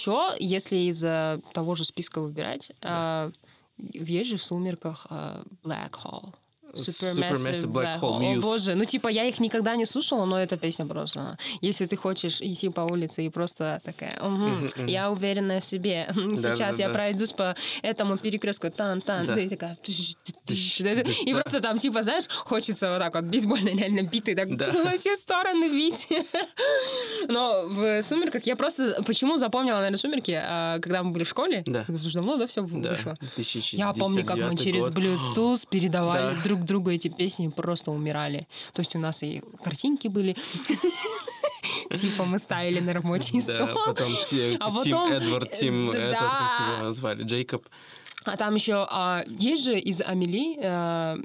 еще, 0.00 0.32
если 0.38 0.76
из 0.76 1.04
э, 1.04 1.40
того 1.52 1.74
же 1.74 1.84
списка 1.84 2.20
выбирать, 2.20 2.72
а, 2.82 3.30
есть 3.76 4.30
же 4.30 4.36
в 4.36 4.42
«Сумерках» 4.42 5.06
а, 5.10 5.42
Black 5.62 5.92
Hole. 6.02 6.34
Supermassive 6.74 7.66
Black 7.66 8.00
Hole 8.00 8.18
О, 8.18 8.20
Muse. 8.22 8.40
боже, 8.40 8.74
ну 8.74 8.84
типа 8.84 9.08
я 9.08 9.24
их 9.24 9.40
никогда 9.40 9.76
не 9.76 9.86
слушала, 9.86 10.24
но 10.24 10.40
эта 10.40 10.56
песня 10.56 10.86
просто. 10.86 11.36
Если 11.60 11.86
ты 11.86 11.96
хочешь 11.96 12.40
идти 12.40 12.68
по 12.68 12.80
улице 12.82 13.24
и 13.26 13.30
просто 13.30 13.80
такая, 13.84 14.18
«Мгм, 14.22 14.70
я 14.86 15.10
уверенная 15.10 15.60
в 15.60 15.64
себе, 15.64 16.06
сейчас 16.14 16.78
я 16.78 16.88
да. 16.88 16.92
пройдусь 16.94 17.32
по 17.32 17.54
этому 17.82 18.16
перекрестку, 18.18 18.70
тан-тан, 18.70 19.26
Да. 19.26 19.38
и 19.38 19.48
такая, 19.48 19.76
и 21.26 21.34
просто 21.34 21.60
там 21.60 21.78
типа, 21.78 22.02
знаешь, 22.02 22.24
хочется 22.28 22.90
вот 22.90 22.98
так 23.00 23.14
вот 23.14 23.24
бейсбольно 23.24 23.68
реально 23.70 24.02
биты 24.02 24.34
так 24.34 24.48
во 24.84 24.96
все 24.96 25.16
стороны 25.16 25.68
бить. 25.68 26.08
Но 27.28 27.64
в 27.66 28.02
«Сумерках» 28.02 28.44
я 28.44 28.56
просто 28.56 29.02
почему 29.06 29.36
запомнила, 29.36 29.76
наверное, 29.76 29.98
«Сумерки», 29.98 30.38
а, 30.42 30.78
когда 30.80 31.02
мы 31.02 31.12
были 31.12 31.24
в 31.24 31.28
школе, 31.28 31.62
это 31.66 31.86
уже 31.92 32.14
давно, 32.18 32.36
да, 32.36 32.46
все 32.46 32.62
вышло. 32.62 33.14
2010 33.20 33.72
Я 33.74 33.92
помню, 33.92 34.24
как 34.24 34.36
мы 34.38 34.56
через. 34.56 34.88
Bluetooth 34.88 35.66
передавали 35.68 36.34
Да. 36.44 36.50
Друг 36.60 36.80
другу 36.84 36.90
эти 36.90 37.08
песни, 37.08 37.48
просто 37.48 37.90
умирали. 37.90 38.46
То 38.72 38.80
есть 38.80 38.94
у 38.96 38.98
нас 38.98 39.22
и 39.22 39.42
картинки 39.64 40.08
были. 40.08 40.36
Типа 41.96 42.24
мы 42.24 42.38
ставили 42.38 42.80
на 42.80 42.92
рабочий 42.92 43.42
Да, 43.42 43.66
стол. 43.66 43.84
потом 43.86 44.06
А 44.12 44.24
Тим 44.24 44.58
потом, 44.58 45.12
Эдвард, 45.12 45.52
Тим, 45.52 45.90
э, 45.90 45.94
этот, 45.96 46.18
как 46.18 46.68
да. 46.68 46.78
его 46.78 46.92
звали, 46.92 47.22
Джейкоб. 47.24 47.66
А 48.24 48.36
там 48.36 48.54
еще 48.54 48.86
а, 48.90 49.24
есть 49.26 49.64
же 49.64 49.78
из 49.78 50.00
Амели 50.00 50.56
э, 50.58 51.16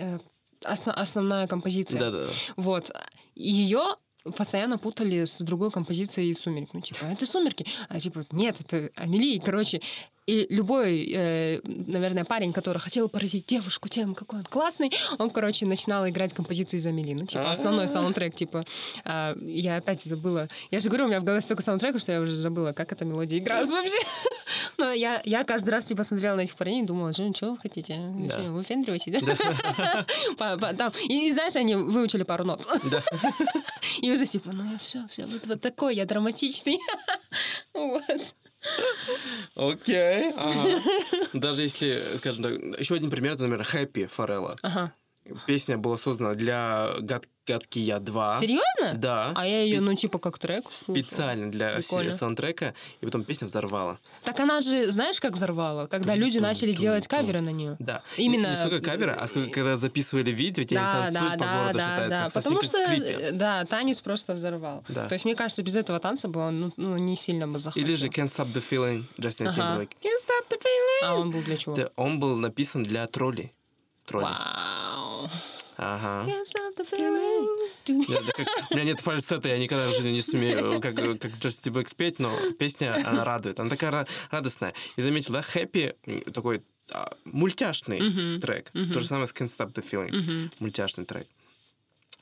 э, 0.00 0.18
ос- 0.64 0.88
основная 0.88 1.46
композиция. 1.46 2.00
Да-да-да. 2.00 2.30
Вот. 2.56 2.90
Ее 3.34 3.82
постоянно 4.36 4.78
путали 4.78 5.24
с 5.24 5.40
другой 5.40 5.70
композицией 5.70 6.34
«Сумерек». 6.34 6.70
Ну, 6.72 6.80
типа, 6.80 7.04
это 7.04 7.26
«Сумерки». 7.26 7.66
А 7.88 8.00
типа, 8.00 8.24
нет, 8.32 8.60
это 8.60 8.90
Амели. 8.96 9.38
Короче, 9.38 9.80
и 10.26 10.46
любой, 10.50 11.08
э, 11.14 11.60
наверное, 11.64 12.24
парень, 12.24 12.52
который 12.52 12.78
хотел 12.78 13.08
поразить 13.08 13.46
девушку 13.46 13.88
тем, 13.88 14.14
какой 14.14 14.40
он 14.40 14.44
классный, 14.44 14.90
он, 15.18 15.30
короче, 15.30 15.66
начинал 15.66 16.08
играть 16.08 16.34
композицию 16.34 16.80
из 16.80 16.86
Амели. 16.86 17.14
Ну, 17.14 17.26
типа, 17.26 17.50
основной 17.50 17.86
саундтрек, 17.86 18.34
типа, 18.34 18.64
а, 19.04 19.36
я 19.40 19.76
опять 19.76 20.02
забыла. 20.02 20.48
Я 20.70 20.80
же 20.80 20.88
говорю, 20.88 21.04
у 21.04 21.08
меня 21.08 21.20
в 21.20 21.24
голове 21.24 21.40
столько 21.40 21.62
саундтреков, 21.62 22.00
что 22.00 22.12
я 22.12 22.20
уже 22.20 22.34
забыла, 22.34 22.72
как 22.72 22.92
эта 22.92 23.04
мелодия 23.04 23.38
игралась 23.38 23.70
вообще. 23.70 23.96
Но 24.78 24.90
я, 24.90 25.22
я 25.24 25.44
каждый 25.44 25.70
раз, 25.70 25.84
типа, 25.84 26.04
смотрела 26.04 26.36
на 26.36 26.40
этих 26.40 26.56
парней 26.56 26.82
и 26.82 26.86
думала, 26.86 27.12
что, 27.12 27.32
что 27.34 27.52
вы 27.52 27.58
хотите? 27.58 27.94
Вы 27.94 28.26
Да. 28.26 28.32
что, 28.34 28.42
Вы 28.42 28.52
выпендриваетесь, 28.58 29.12
да? 29.12 30.06
И, 31.08 31.32
знаешь, 31.32 31.56
они 31.56 31.74
выучили 31.74 32.24
пару 32.24 32.44
нот. 32.44 32.66
И 34.02 34.12
уже 34.12 34.26
типа, 34.26 34.50
ну 34.52 34.70
я 34.72 34.78
все, 34.78 35.06
все, 35.08 35.24
вот 35.24 35.60
такой 35.60 35.94
я 35.94 36.04
драматичный. 36.04 36.78
Вот. 37.72 38.02
Окей. 39.54 40.32
Даже 41.32 41.62
если, 41.62 41.98
скажем 42.16 42.42
так, 42.42 42.52
еще 42.78 42.94
один 42.94 43.10
пример, 43.10 43.32
это, 43.32 43.44
например, 43.44 43.66
Happy 43.72 44.06
Форелла. 44.06 44.56
Ага. 44.62 44.92
Песня 45.46 45.76
была 45.78 45.96
создана 45.96 46.34
для 46.34 46.90
«Гад- 47.00 47.28
«Гадкий 47.46 47.82
я 47.82 47.98
2». 47.98 48.40
Серьезно? 48.40 48.94
Да. 48.96 49.32
А 49.36 49.46
я 49.46 49.62
ее, 49.62 49.80
ну, 49.80 49.94
типа, 49.94 50.18
как 50.18 50.38
трек 50.38 50.64
слушала. 50.72 51.04
Специально 51.04 51.50
для 51.50 51.76
Прикольно. 51.76 52.10
саундтрека, 52.12 52.74
и 53.00 53.04
потом 53.06 53.22
песня 53.24 53.46
взорвала. 53.46 53.98
Так 54.24 54.40
она 54.40 54.60
же, 54.60 54.90
знаешь, 54.90 55.20
как 55.20 55.32
взорвала? 55.34 55.86
Когда 55.86 56.14
люди 56.16 56.38
начали 56.38 56.72
делать 56.72 57.06
каверы 57.06 57.40
на 57.40 57.50
нее. 57.50 57.76
Да. 57.78 58.02
Именно- 58.16 58.48
Не, 58.50 58.56
сколько 58.56 58.80
кавера, 58.80 59.14
а 59.20 59.26
сколько 59.28 59.50
когда 59.50 59.76
записывали 59.76 60.30
видео, 60.32 60.64
где 60.64 60.74
Да, 60.76 61.04
они 61.04 61.12
да, 61.14 61.20
танцуют 61.20 61.38
по 61.40 61.44
да, 61.46 61.60
городу, 61.62 61.78
да, 61.78 61.84
шатаются. 61.84 62.08
да. 62.18 62.30
Потому 62.40 62.62
что, 62.62 63.32
да, 63.32 63.64
танец 63.64 64.00
просто 64.00 64.34
взорвал. 64.34 64.84
Да. 64.88 65.06
То 65.08 65.12
есть, 65.14 65.24
мне 65.24 65.34
кажется, 65.36 65.62
без 65.62 65.76
этого 65.76 66.00
танца 66.00 66.26
бы 66.28 66.40
он 66.40 66.60
ну, 66.60 66.72
ну, 66.76 66.96
не 66.96 67.16
сильно 67.16 67.46
бы 67.46 67.58
захватил. 67.60 67.86
Или 67.88 67.94
же 67.96 68.08
Can't 68.08 68.24
Stop 68.26 68.52
the 68.52 68.62
Feeling, 68.62 69.04
Justin 69.18 69.48
Ага. 69.48 69.60
Timberlake. 69.60 69.90
Can't 70.02 70.20
Stop 70.24 70.48
the 70.50 70.56
Feeling. 70.58 71.04
А 71.04 71.14
он 71.16 71.30
был 71.30 71.42
для 71.42 71.56
чего? 71.56 71.76
Да, 71.76 71.90
он 71.96 72.18
был 72.18 72.36
написан 72.38 72.82
для 72.82 73.06
троллей. 73.06 73.52
Троллей. 74.06 74.28
Вау. 74.28 75.28
Ага. 75.78 76.24
Как- 78.34 78.48
У 78.70 78.74
меня 78.74 78.84
нет 78.84 79.00
фальцета, 79.00 79.48
я 79.48 79.58
никогда 79.58 79.88
в 79.88 79.92
жизни 79.92 80.10
не 80.12 80.22
сумею, 80.22 80.80
как, 80.80 80.94
как 80.94 81.04
Justin 81.04 81.72
Timberlake 81.72 81.88
спеть, 81.88 82.18
но 82.18 82.30
песня, 82.58 82.94
она 83.06 83.24
радует. 83.24 83.60
Она 83.60 83.68
такая 83.68 83.90
ра- 83.92 84.08
радостная. 84.30 84.72
И 84.96 85.02
заметил, 85.02 85.34
да, 85.34 85.40
Happy 85.40 85.94
м, 86.06 86.20
такой 86.32 86.62
а, 86.92 87.12
мультяшный 87.24 88.40
трек. 88.40 88.70
То 88.70 89.00
же 89.00 89.06
самое 89.06 89.26
с 89.26 89.32
Can't 89.34 89.48
Stop 89.54 89.72
the 89.74 89.84
Feeling. 89.84 90.50
Мультяшный 90.60 91.04
трек. 91.04 91.26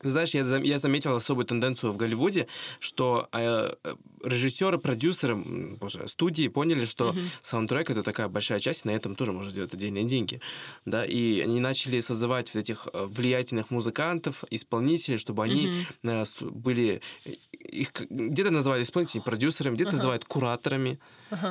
Ну, 0.02 0.10
Знаешь, 0.10 0.30
я, 0.34 0.42
я 0.58 0.78
заметил 0.78 1.14
особую 1.14 1.46
тенденцию 1.46 1.92
в 1.92 1.96
Голливуде, 1.96 2.46
что 2.80 3.28
э, 3.32 3.72
э, 3.84 3.94
режиссеры, 4.24 4.78
продюсеры, 4.78 5.34
боже, 5.80 6.06
студии 6.08 6.48
поняли, 6.48 6.84
что 6.84 7.14
саундтрек 7.42 7.90
это 7.90 8.02
такая 8.02 8.28
большая 8.28 8.58
часть, 8.58 8.84
и 8.84 8.88
на 8.88 8.92
этом 8.92 9.14
тоже 9.14 9.32
можно 9.32 9.50
сделать 9.50 9.74
отдельные 9.74 10.04
деньги. 10.04 10.40
Да, 10.84 11.04
и 11.04 11.40
они 11.40 11.60
начали 11.60 12.00
создавать 12.00 12.52
вот 12.54 12.60
этих 12.60 12.88
э, 12.92 13.06
влиятельных 13.08 13.70
музыкантов, 13.70 14.44
исполнителей, 14.50 15.18
чтобы 15.18 15.42
они 15.44 15.66
с- 16.24 16.42
были 16.42 17.00
э, 17.24 17.30
их 17.82 17.92
где-то 18.10 18.50
называют 18.50 18.86
исполнителями, 18.86 19.24
продюсерами, 19.24 19.74
где-то 19.74 19.90
называют 19.92 20.24
кураторами. 20.24 20.98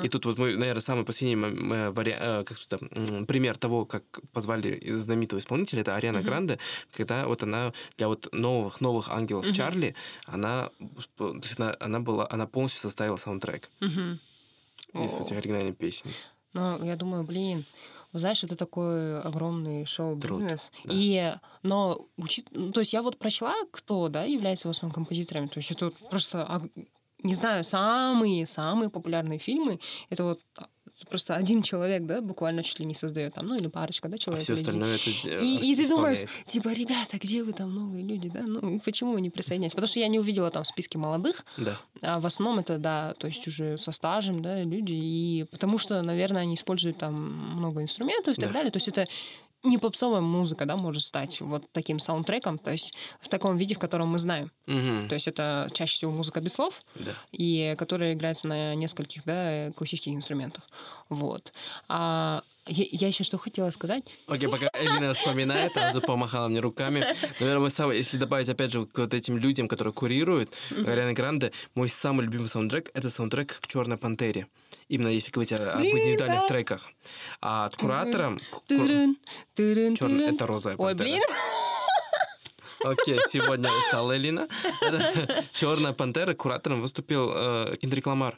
И 0.04 0.10
тут 0.10 0.26
вот 0.26 0.38
мы, 0.38 0.56
наверное, 0.56 0.82
самый 0.82 1.04
последний 1.04 1.36
м, 1.36 1.92
вари- 1.92 2.16
э, 2.18 2.44
как 2.44 2.58
это, 2.66 2.78
м, 2.92 3.26
пример 3.26 3.58
того, 3.58 3.86
как 3.86 4.04
позвали 4.32 4.80
знаменитого 4.90 5.40
исполнителя, 5.40 5.82
это 5.82 5.96
Ариана 5.96 6.20
Гранде, 6.22 6.58
когда 6.98 7.26
вот 7.28 7.44
она 7.44 7.74
для 7.98 8.08
вот 8.08 8.30
новых 8.32 8.82
новых 8.82 9.10
ангелов 9.10 9.46
Чарли, 9.54 9.96
она, 10.26 10.70
то 11.18 11.36
есть 11.44 11.60
она, 11.60 11.76
она 11.80 12.00
была, 12.00 12.28
она 12.30 12.46
полностью 12.46 12.63
составила 12.70 13.18
саундтрек 13.18 13.70
из 13.80 15.14
О. 15.14 15.22
этих 15.22 15.38
оригинальных 15.38 15.78
песен. 15.78 16.10
Ну, 16.54 16.84
я 16.84 16.96
думаю, 16.96 17.24
блин, 17.24 17.66
знаешь, 18.14 18.44
это 18.44 18.56
такой 18.56 19.20
огромный 19.22 19.86
шоу-бизнес. 19.86 20.72
Да. 20.84 20.92
И, 20.94 21.34
но, 21.64 22.00
учит... 22.18 22.48
ну, 22.52 22.72
то 22.72 22.82
есть 22.82 22.94
я 22.94 23.02
вот 23.02 23.18
прочла, 23.18 23.56
кто, 23.72 24.08
да, 24.08 24.24
является 24.24 24.68
в 24.68 24.72
основном 24.72 24.94
композиторами. 24.94 25.48
То 25.48 25.58
есть 25.58 25.72
это 25.72 25.86
вот 25.86 25.96
просто, 26.10 26.70
не 27.24 27.34
знаю, 27.34 27.64
самые-самые 27.64 28.92
популярные 28.92 29.40
фильмы, 29.40 29.80
это 30.12 30.24
вот 30.26 30.42
просто 31.10 31.36
один 31.36 31.62
человек, 31.62 32.04
да, 32.06 32.22
буквально 32.22 32.64
чуть 32.64 32.80
ли 32.80 32.86
не 32.86 32.96
создает 32.96 33.34
там, 33.34 33.48
ну 33.48 33.56
или 33.58 33.68
парочка, 33.68 34.08
да, 34.10 34.16
А 34.16 34.18
человек. 34.18 34.44
все 34.44 34.54
или 34.54 34.62
один. 34.62 34.82
остальное 34.82 34.96
это 34.98 35.44
И, 35.44 35.72
и 35.72 35.76
ты 35.76 35.88
думаешь, 35.88 36.20
типа, 36.46 36.70
ребята, 36.74 37.18
где 37.20 37.44
вы 37.44 37.54
там 37.54 37.74
новые 37.74 38.04
люди, 38.04 38.30
да? 38.30 38.42
Ну, 38.44 38.80
почему 38.84 39.14
вы 39.14 39.22
не 39.22 39.30
присоединяетесь? 39.30 39.76
Потому 39.76 39.88
что 39.88 40.00
я 40.00 40.08
не 40.08 40.20
увидела 40.20 40.50
там 40.52 40.64
в 40.64 40.68
списке 40.68 40.98
молодых, 40.98 41.46
Да. 41.58 41.78
а 42.02 42.20
в 42.20 42.26
основном 42.26 42.60
это, 42.60 42.78
да, 42.78 43.14
то 43.18 43.28
есть 43.28 43.48
уже 43.48 43.78
со 43.78 43.92
стажем, 43.92 44.42
да, 44.42 44.64
люди, 44.64 44.94
и 44.94 45.46
потому 45.52 45.78
что, 45.78 46.02
наверное, 46.02 46.42
они 46.44 46.56
используют 46.56 46.98
там 46.98 47.14
много 47.58 47.82
инструментов 47.82 48.38
и 48.38 48.42
так 48.42 48.50
Да. 48.50 48.54
далее, 48.56 48.72
то 48.72 48.78
есть 48.78 48.88
это 48.88 49.08
не 49.64 49.78
попсовая 49.78 50.22
музыка, 50.22 50.66
да, 50.66 50.76
может 50.76 51.04
стать 51.04 51.40
вот 51.42 51.64
таким 51.72 52.00
саундтреком, 52.00 52.58
то 52.58 52.72
есть 52.72 52.94
в 53.22 53.30
таком 53.30 53.58
виде, 53.58 53.76
в 53.76 53.80
котором 53.80 54.10
мы 54.10 54.20
знаем. 54.20 54.52
Мгм. 54.66 55.08
То 55.08 55.16
есть 55.16 55.28
это 55.28 55.70
чаще 55.74 55.94
всего 55.94 56.12
музыка 56.12 56.42
без 56.42 56.54
слов, 56.54 56.82
Да. 56.96 57.12
и 57.32 57.76
которая 57.78 58.14
играется 58.14 58.48
на 58.48 58.76
нескольких, 58.76 59.24
да, 59.26 59.72
классических 59.72 60.12
инструментах. 60.14 60.64
Вот. 61.10 61.54
А 61.88 62.44
я, 62.66 62.86
я 62.92 63.08
еще 63.08 63.24
что 63.24 63.38
хотела 63.38 63.70
сказать. 63.72 64.04
Окей, 64.28 64.48
пока 64.48 64.70
Элина 64.80 65.14
вспоминает, 65.14 65.76
она 65.76 65.92
тут 65.92 66.06
помахала 66.06 66.48
мне 66.48 66.60
руками. 66.60 67.06
Наверное, 67.40 67.60
мой 67.60 67.72
самый, 67.72 67.98
если 67.98 68.18
добавить, 68.18 68.48
опять 68.48 68.72
же, 68.72 68.86
к 68.86 68.98
вот 68.98 69.14
этим 69.14 69.38
людям, 69.38 69.68
которые 69.68 69.94
курируют, 69.94 70.56
Ариана 70.72 71.14
Гранде, 71.14 71.52
мой 71.76 71.90
самый 71.90 72.24
любимый 72.26 72.48
саундтрек— 72.48 72.90
это 72.94 73.10
саундтрек 73.10 73.60
к 73.60 73.68
«Черной 73.68 73.98
пантере». 73.98 74.48
Именно 74.94 75.08
если 75.08 75.32
говорить 75.32 75.52
о- 75.54 75.74
об 75.74 75.82
индивидуальных 75.82 76.46
треках. 76.48 76.88
А 77.42 77.66
от 77.66 77.76
тырын, 79.56 79.96
Черный 79.96 80.26
это 80.36 80.46
розовая 80.46 80.78
Ой, 80.78 80.96
пантера. 80.96 81.08
блин. 81.10 81.24
Окей, 82.92 83.20
сегодня 83.28 83.72
стала 83.88 84.16
Элина. 84.16 84.48
«Черная 85.52 85.94
пантера» 85.94 86.34
куратором 86.34 86.80
выступил 86.82 87.32
э, 87.34 87.76
Кендрик 87.82 88.06
Ламар. 88.06 88.38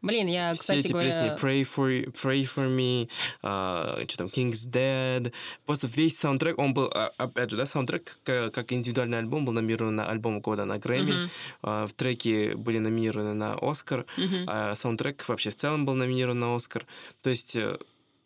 Блин, 0.00 0.28
я, 0.28 0.52
Все 0.52 0.60
кстати 0.60 0.78
эти 0.78 0.92
говоря... 0.92 1.08
песни 1.08 1.40
Pray 1.40 1.62
for, 1.62 2.12
Pray 2.12 2.44
for 2.44 2.68
Me, 2.68 3.08
а, 3.42 4.00
что 4.06 4.18
там, 4.18 4.26
King's 4.28 4.68
Dead. 4.68 5.32
Просто 5.66 5.88
весь 5.88 6.18
саундтрек, 6.18 6.58
он 6.58 6.72
был, 6.72 6.90
а, 6.94 7.10
опять 7.16 7.50
же, 7.50 7.56
да, 7.56 7.66
саундтрек, 7.66 8.18
как, 8.22 8.54
как 8.54 8.72
индивидуальный 8.72 9.18
альбом, 9.18 9.44
был 9.44 9.52
номинирован 9.52 9.96
на 9.96 10.08
альбом 10.08 10.40
года 10.40 10.64
на 10.64 10.78
Грэмми. 10.78 11.28
А, 11.62 11.86
в 11.86 11.92
треке 11.94 12.54
были 12.54 12.78
номинированы 12.78 13.34
на 13.34 13.56
Оскар. 13.60 14.06
А 14.46 14.74
саундтрек 14.74 15.28
вообще 15.28 15.50
в 15.50 15.56
целом 15.56 15.84
был 15.84 15.94
номинирован 15.94 16.38
на 16.38 16.54
Оскар. 16.54 16.86
То 17.22 17.30
есть 17.30 17.56
э, 17.56 17.78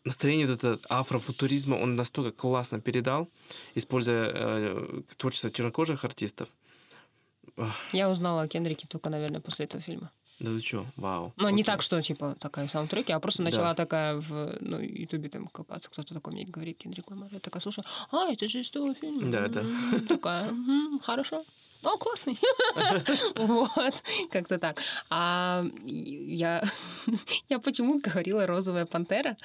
настроение 0.05 0.47
вот 0.47 0.63
это 0.63 0.79
афрофутуризма 0.89 1.77
он 1.77 1.97
настолько 1.97 2.31
классно 2.31 2.81
передал, 2.81 3.29
используя 3.75 4.31
э, 4.33 5.03
творчество 5.17 5.51
чернокожих 5.51 6.05
артистов. 6.05 6.49
Я 7.93 8.11
узнала 8.11 8.43
о 8.43 8.49
Кендрике 8.49 8.87
только, 8.89 9.11
наверное, 9.11 9.41
после 9.41 9.65
этого 9.67 9.83
фильма. 9.83 10.11
Да 10.41 10.51
ты 10.51 10.61
что, 10.61 10.85
вау. 10.97 11.33
Но 11.37 11.51
не 11.51 11.63
Окей. 11.63 11.65
так, 11.65 11.83
что, 11.83 12.01
типа, 12.03 12.37
такая 12.41 12.67
саундтреки, 12.67 13.13
а 13.13 13.21
просто 13.21 13.43
Да. 13.45 13.51
начала 13.51 13.75
такая 13.75 14.17
в, 14.17 14.57
ну, 14.61 14.81
ютубе 14.81 15.29
там 15.29 15.47
копаться, 15.49 15.89
кто-то 15.91 16.15
такой 16.15 16.33
мне 16.33 16.45
говорит, 16.45 16.79
Кендрик 16.79 17.11
Ламар. 17.11 17.29
Я 17.33 17.39
такая 17.41 17.61
слушаю, 17.61 17.85
а, 18.11 18.33
это 18.33 18.49
же 18.49 18.61
из 18.61 18.71
того 18.71 18.93
фильма. 18.95 19.31
Да, 19.31 19.49
да. 19.49 19.61
М, 19.61 20.07
Такая, 20.09 20.51
«Мгм, 20.51 20.99
хорошо. 21.01 21.45
О, 21.85 21.97
классный. 21.97 22.39
Вот, 23.35 24.03
как-то 24.31 24.59
так. 24.59 24.81
А 25.11 25.65
я, 25.85 26.63
я 27.49 27.59
почему 27.59 28.01
говорила 28.01 28.47
«Розовая 28.47 28.87
пантера»? 28.87 29.37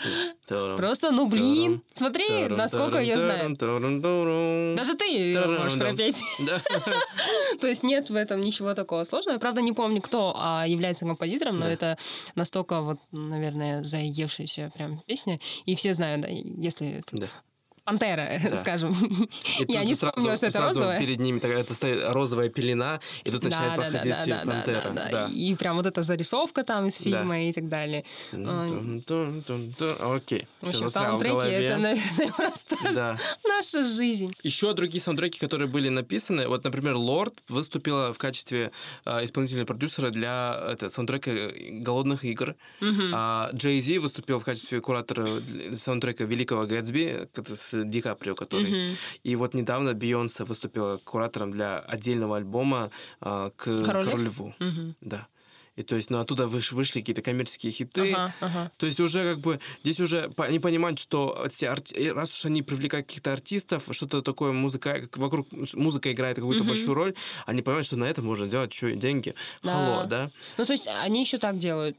Просто, 0.47 1.11
ну, 1.11 1.27
блин, 1.27 1.81
смотри, 1.93 2.47
насколько 2.47 2.99
ее 2.99 3.19
знаю. 3.19 3.55
Даже 4.75 4.95
ты 4.95 5.37
можешь 5.59 5.79
пропеть. 5.79 6.23
То 7.59 7.67
есть 7.67 7.83
нет 7.83 8.09
в 8.09 8.15
этом 8.15 8.41
ничего 8.41 8.73
такого 8.73 9.03
сложного. 9.03 9.35
Я, 9.35 9.39
правда, 9.39 9.61
не 9.61 9.73
помню, 9.73 10.01
кто 10.01 10.33
а, 10.35 10.65
является 10.67 11.05
композитором, 11.05 11.59
но 11.59 11.67
это 11.67 11.97
настолько, 12.35 12.81
вот, 12.81 12.99
наверное, 13.11 13.83
заевшаяся 13.83 14.71
прям 14.75 14.99
песня. 15.05 15.39
И 15.65 15.75
все 15.75 15.93
знают, 15.93 16.21
да, 16.21 16.27
если. 16.29 17.03
Пантера, 17.87 18.37
Да. 18.49 18.57
скажем. 18.57 18.91
И 19.59 19.71
Я 19.71 19.85
не 19.85 19.95
сразу- 19.95 20.11
вспомнила, 20.11 20.35
что 20.35 20.47
это 20.47 20.59
розовая. 20.59 20.99
перед 20.99 21.19
ними 21.21 21.39
такая 21.39 21.63
стоит 21.69 22.03
розовая 22.09 22.49
пелена, 22.49 22.99
и 23.23 23.31
тут 23.31 23.43
начинает 23.43 23.75
проходить 23.75 24.13
пантера. 24.45 24.89
да, 24.93 25.07
Да. 25.11 25.27
И 25.33 25.55
прям 25.55 25.77
вот 25.77 25.85
эта 25.85 26.01
зарисовка 26.01 26.63
там 26.63 26.85
из 26.87 26.97
фильма 26.97 27.39
и 27.43 27.53
так 27.53 27.69
далее. 27.69 28.03
Окей. 30.15 30.47
В 30.61 30.69
общем, 30.69 30.89
саундтреки 30.89 31.47
это, 31.47 31.77
наверное, 31.81 32.31
просто 32.35 32.75
Да. 32.93 33.17
наша 33.47 33.83
жизнь. 33.85 34.33
Еще 34.43 34.73
другие 34.73 35.01
саундтреки, 35.01 35.39
которые 35.39 35.67
были 35.69 35.89
написаны, 35.89 36.47
вот, 36.47 36.63
например, 36.63 36.95
Лорд 36.95 37.33
выступила 37.47 38.13
в 38.13 38.17
качестве 38.17 38.71
э, 39.05 39.23
исполнительного 39.23 39.65
продюсера 39.65 40.09
для 40.09 40.59
это, 40.71 40.89
саундтрека 40.89 41.51
«Голодных 41.71 42.25
игр». 42.25 42.55
А 43.13 43.49
Джей 43.53 43.79
Зи 43.79 43.97
выступил 43.97 44.39
в 44.39 44.43
качестве 44.43 44.81
куратора 44.81 45.41
саундтрека 45.73 46.25
«Великого 46.25 46.65
Гэтсби», 46.65 47.27
с 47.47 47.76
Ди 47.85 48.01
Каприо, 48.01 48.35
который. 48.35 48.97
И 49.23 49.35
вот 49.35 49.53
недавно 49.53 49.93
Бейонсе 49.93 50.43
выступила 50.43 50.97
куратором 51.03 51.51
для 51.51 51.79
отдельного 51.79 52.37
альбома 52.37 52.91
э, 53.21 53.49
к 53.55 53.63
«Король 53.63 54.03
лев»? 54.03 54.05
«Король 54.05 54.23
льву». 54.23 54.53
Да. 55.01 55.27
И 55.75 55.83
то 55.83 55.95
есть, 55.95 56.09
ну, 56.09 56.17
оттуда 56.17 56.45
выш- 56.45 56.73
вышли 56.73 57.01
какие-то 57.01 57.21
коммерческие 57.21 57.71
хиты. 57.71 58.11
Ага, 58.11 58.33
ага. 58.41 58.71
То 58.77 58.87
есть 58.87 58.99
уже 58.99 59.21
как 59.23 59.41
бы 59.41 59.59
здесь 59.83 59.99
уже 59.99 60.31
они 60.37 60.57
понимают, 60.57 60.97
что 60.97 61.45
эти 61.45 61.65
арти- 61.65 61.95
э, 61.95 62.13
раз 62.13 62.33
уж 62.35 62.45
они 62.45 62.63
привлекают 62.63 63.05
каких-то 63.05 63.31
артистов, 63.31 63.87
что-то 63.91 64.23
такое 64.23 64.53
музыка, 64.53 65.07
вокруг 65.15 65.47
музыка 65.75 66.11
играет 66.11 66.37
какую-то 66.37 66.63
большую 66.63 66.95
роль, 66.95 67.13
они 67.45 67.61
понимают, 67.61 67.85
что 67.85 67.95
на 67.95 68.05
этом 68.05 68.25
можно 68.25 68.47
делать 68.47 68.73
еще 68.73 68.93
и 68.93 68.95
деньги. 68.95 69.35
Да. 69.61 69.71
Хало, 69.71 70.05
да? 70.05 70.31
Ну, 70.57 70.65
то 70.65 70.73
есть 70.73 70.87
они 70.87 71.21
еще 71.21 71.37
так 71.37 71.59
делают. 71.59 71.95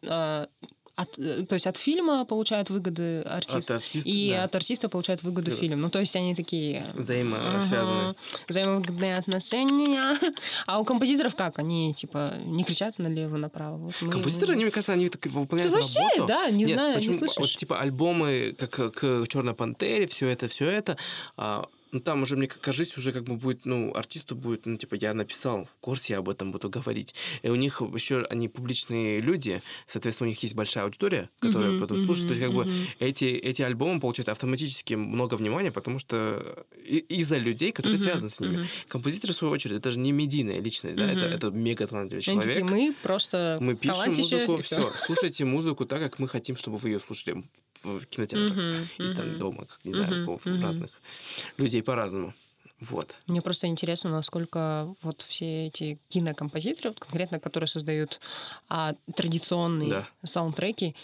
От, 0.98 1.18
э, 1.18 1.44
то 1.48 1.54
есть 1.54 1.66
от 1.66 1.76
фильма 1.76 2.24
получают 2.24 2.70
выгоды 2.70 3.22
артист, 3.22 3.70
От 3.70 3.76
артиста, 3.76 4.08
и 4.08 4.30
да. 4.32 4.44
от 4.44 4.54
артиста 4.56 4.88
получают 4.88 5.22
выгоду 5.22 5.50
фильм. 5.52 5.80
Ну, 5.80 5.90
то 5.90 6.00
есть 6.00 6.16
они 6.16 6.34
такие... 6.34 6.84
Взаимосвязаны. 6.94 7.98
Ага, 8.10 8.14
Взаимовыгодные 8.48 9.16
отношения. 9.16 10.18
А 10.66 10.80
у 10.80 10.84
композиторов 10.84 11.36
как? 11.36 11.58
Они, 11.58 11.94
типа, 11.94 12.34
не 12.44 12.64
кричат 12.64 12.98
налево-направо. 12.98 13.76
Вот 13.76 13.94
мы- 14.00 14.10
Композиторы, 14.12 14.54
они, 14.54 14.64
мне 14.64 14.72
кажется, 14.72 14.92
они 14.92 15.08
так 15.08 15.24
выполняют 15.26 15.72
Ты 15.72 15.78
вообще, 15.78 16.00
работу. 16.00 16.26
да, 16.26 16.50
не 16.50 16.64
Нет, 16.64 16.74
знаю, 16.74 16.90
не 16.94 16.98
почему? 16.98 17.14
слышишь? 17.18 17.36
Вот, 17.38 17.50
типа 17.50 17.80
альбомы, 17.80 18.54
как 18.58 18.78
э, 18.78 18.90
к 18.90 19.26
Черной 19.28 19.54
Пантере, 19.54 20.06
все 20.08 20.28
это, 20.28 20.48
все 20.48 20.68
это. 20.68 20.96
а, 21.36 21.64
ну, 21.92 22.00
там 22.00 22.22
уже, 22.22 22.36
мне 22.36 22.46
кажется, 22.46 23.00
уже 23.00 23.12
как 23.12 23.24
бы 23.24 23.36
будет, 23.36 23.64
ну, 23.64 23.92
артисту 23.94 24.36
будет, 24.36 24.66
ну, 24.66 24.76
типа, 24.76 24.94
я 24.94 25.14
написал 25.14 25.64
в 25.64 25.76
курсе, 25.80 26.14
я 26.14 26.18
об 26.18 26.28
этом 26.28 26.52
буду 26.52 26.68
говорить. 26.68 27.14
И 27.42 27.48
у 27.48 27.54
них 27.54 27.80
еще, 27.80 28.26
они 28.30 28.48
публичные 28.48 29.20
люди, 29.20 29.60
соответственно, 29.86 30.28
у 30.28 30.30
них 30.30 30.42
есть 30.42 30.54
большая 30.54 30.84
аудитория, 30.84 31.30
которая 31.40 31.78
потом 31.80 31.98
слушает. 31.98 32.28
То 32.28 32.34
есть, 32.34 32.42
как 32.44 32.54
бы, 32.54 32.70
эти, 32.98 33.24
эти 33.24 33.62
альбомы 33.62 34.00
получают 34.00 34.28
автоматически 34.28 34.94
много 34.94 35.34
внимания, 35.34 35.72
потому 35.72 35.98
что 35.98 36.66
из-за 36.86 37.36
людей, 37.38 37.72
которые 37.72 37.98
связаны 37.98 38.30
с 38.30 38.40
ними. 38.40 38.66
Композиторы, 38.88 39.32
в 39.32 39.36
свою 39.36 39.52
очередь, 39.52 39.78
это 39.78 39.90
же 39.90 39.98
не 39.98 40.12
медийная 40.12 40.60
личность, 40.60 40.96
да, 40.96 41.10
это, 41.10 41.26
это 41.26 41.50
мега 41.50 41.86
талантливый 41.86 42.22
Они 42.26 42.40
человек. 42.42 42.66
такие, 42.66 42.88
мы 42.88 42.94
просто 43.02 43.58
Мы 43.60 43.74
пишем 43.76 44.14
музыку, 44.14 44.56
все. 44.62 44.76
всё. 44.80 44.92
Слушайте 44.96 45.44
музыку 45.44 45.86
так, 45.86 46.00
как 46.00 46.18
мы 46.18 46.28
хотим, 46.28 46.56
чтобы 46.56 46.76
вы 46.76 46.90
ее 46.90 47.00
слушали 47.00 47.42
в 47.82 48.06
кинотеатрах 48.06 48.58
или 48.98 49.10
там 49.14 49.38
дома, 49.38 49.66
как 49.66 49.84
не 49.84 49.92
знаю, 49.92 50.28
у 50.28 50.60
разных 50.60 51.00
людей 51.56 51.82
по-разному. 51.82 52.34
Вот. 52.80 53.16
Мне 53.26 53.42
просто 53.42 53.66
интересно, 53.66 54.10
насколько 54.10 54.94
вот 55.02 55.22
все 55.22 55.66
эти 55.66 55.98
кинокомпозиторы, 56.08 56.94
конкретно 56.94 57.40
которые 57.40 57.66
создают 57.66 58.20
а, 58.68 58.94
традиционные 59.16 59.90
Да. 59.90 60.08
саундтреки, 60.22 60.94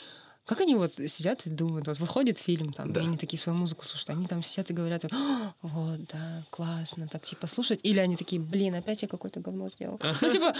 как 0.44 0.60
они 0.60 0.74
вот 0.74 0.94
сидят 1.06 1.46
и 1.46 1.50
думают, 1.50 1.86
вот 1.86 1.98
выходит 1.98 2.38
фильм 2.38 2.72
там, 2.72 2.92
Да. 2.92 3.00
и 3.00 3.04
они 3.04 3.16
такие 3.16 3.40
свою 3.40 3.58
музыку 3.58 3.84
слушают, 3.84 4.10
они 4.10 4.26
там 4.26 4.42
сидят 4.42 4.70
и 4.70 4.74
говорят, 4.74 5.04
«А, 5.10 5.54
вот, 5.62 6.00
да, 6.12 6.42
классно, 6.50 7.08
так 7.08 7.22
типа 7.24 7.46
слушать, 7.46 7.80
или 7.82 7.98
они 7.98 8.16
такие, 8.16 8.40
блин, 8.40 8.74
опять 8.74 9.02
я 9.02 9.08
какое-то 9.08 9.40
говно 9.40 9.68
сделал. 9.70 10.00
Ну, 10.20 10.28
типа, 10.28 10.54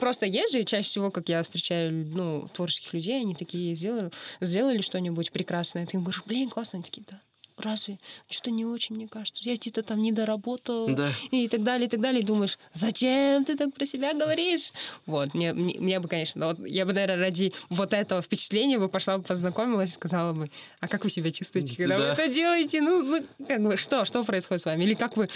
просто 0.00 0.26
есть 0.26 0.52
же 0.52 0.64
чаще 0.64 0.88
всего, 0.88 1.10
как 1.10 1.28
я 1.28 1.42
встречаю, 1.42 1.92
ну, 2.06 2.48
творческих 2.52 2.92
людей, 2.94 3.20
они 3.20 3.34
такие 3.34 3.74
сделали, 3.74 4.10
сделали 4.40 4.80
что-нибудь 4.80 5.30
прекрасное, 5.32 5.86
ты 5.86 5.96
им 5.96 6.04
говоришь, 6.04 6.22
блин, 6.26 6.48
классно, 6.48 6.76
они 6.78 6.84
такие, 6.84 7.04
да. 7.08 7.20
Разве? 7.58 7.98
Что-то 8.30 8.50
не 8.52 8.64
очень, 8.64 8.94
мне 8.94 9.08
кажется. 9.08 9.42
Я 9.44 9.54
где-то 9.56 9.82
там 9.82 10.00
не 10.00 10.12
доработал. 10.12 10.88
Да. 10.88 11.10
И 11.30 11.48
так 11.48 11.62
далее, 11.64 11.86
и 11.86 11.90
так 11.90 12.00
далее. 12.00 12.22
И 12.22 12.24
думаешь, 12.24 12.58
зачем 12.72 13.44
ты 13.44 13.56
так 13.56 13.74
про 13.74 13.84
себя 13.84 14.14
говоришь? 14.14 14.72
Вот, 15.06 15.34
мне, 15.34 15.52
мне, 15.52 15.74
мне 15.78 16.00
бы, 16.00 16.08
конечно, 16.08 16.46
вот, 16.46 16.58
я 16.66 16.86
бы, 16.86 16.92
наверное, 16.92 17.18
ради 17.18 17.52
вот 17.68 17.92
этого 17.92 18.22
впечатления 18.22 18.78
бы 18.78 18.88
пошла 18.88 19.18
бы 19.18 19.24
познакомилась 19.24 19.90
и 19.90 19.94
сказала 19.94 20.32
бы, 20.32 20.50
а 20.80 20.88
как 20.88 21.04
вы 21.04 21.10
себя 21.10 21.30
чувствуете, 21.32 21.76
когда 21.76 21.98
вы 21.98 22.04
Да. 22.04 22.12
это 22.12 22.28
делаете? 22.28 22.80
Ну, 22.80 23.02
ну, 23.02 23.26
как 23.48 23.60
бы, 23.62 23.76
что, 23.76 24.04
что 24.04 24.22
происходит 24.24 24.62
с 24.62 24.66
вами? 24.66 24.84
Или 24.84 24.94
как 24.94 25.16
вы, 25.16 25.26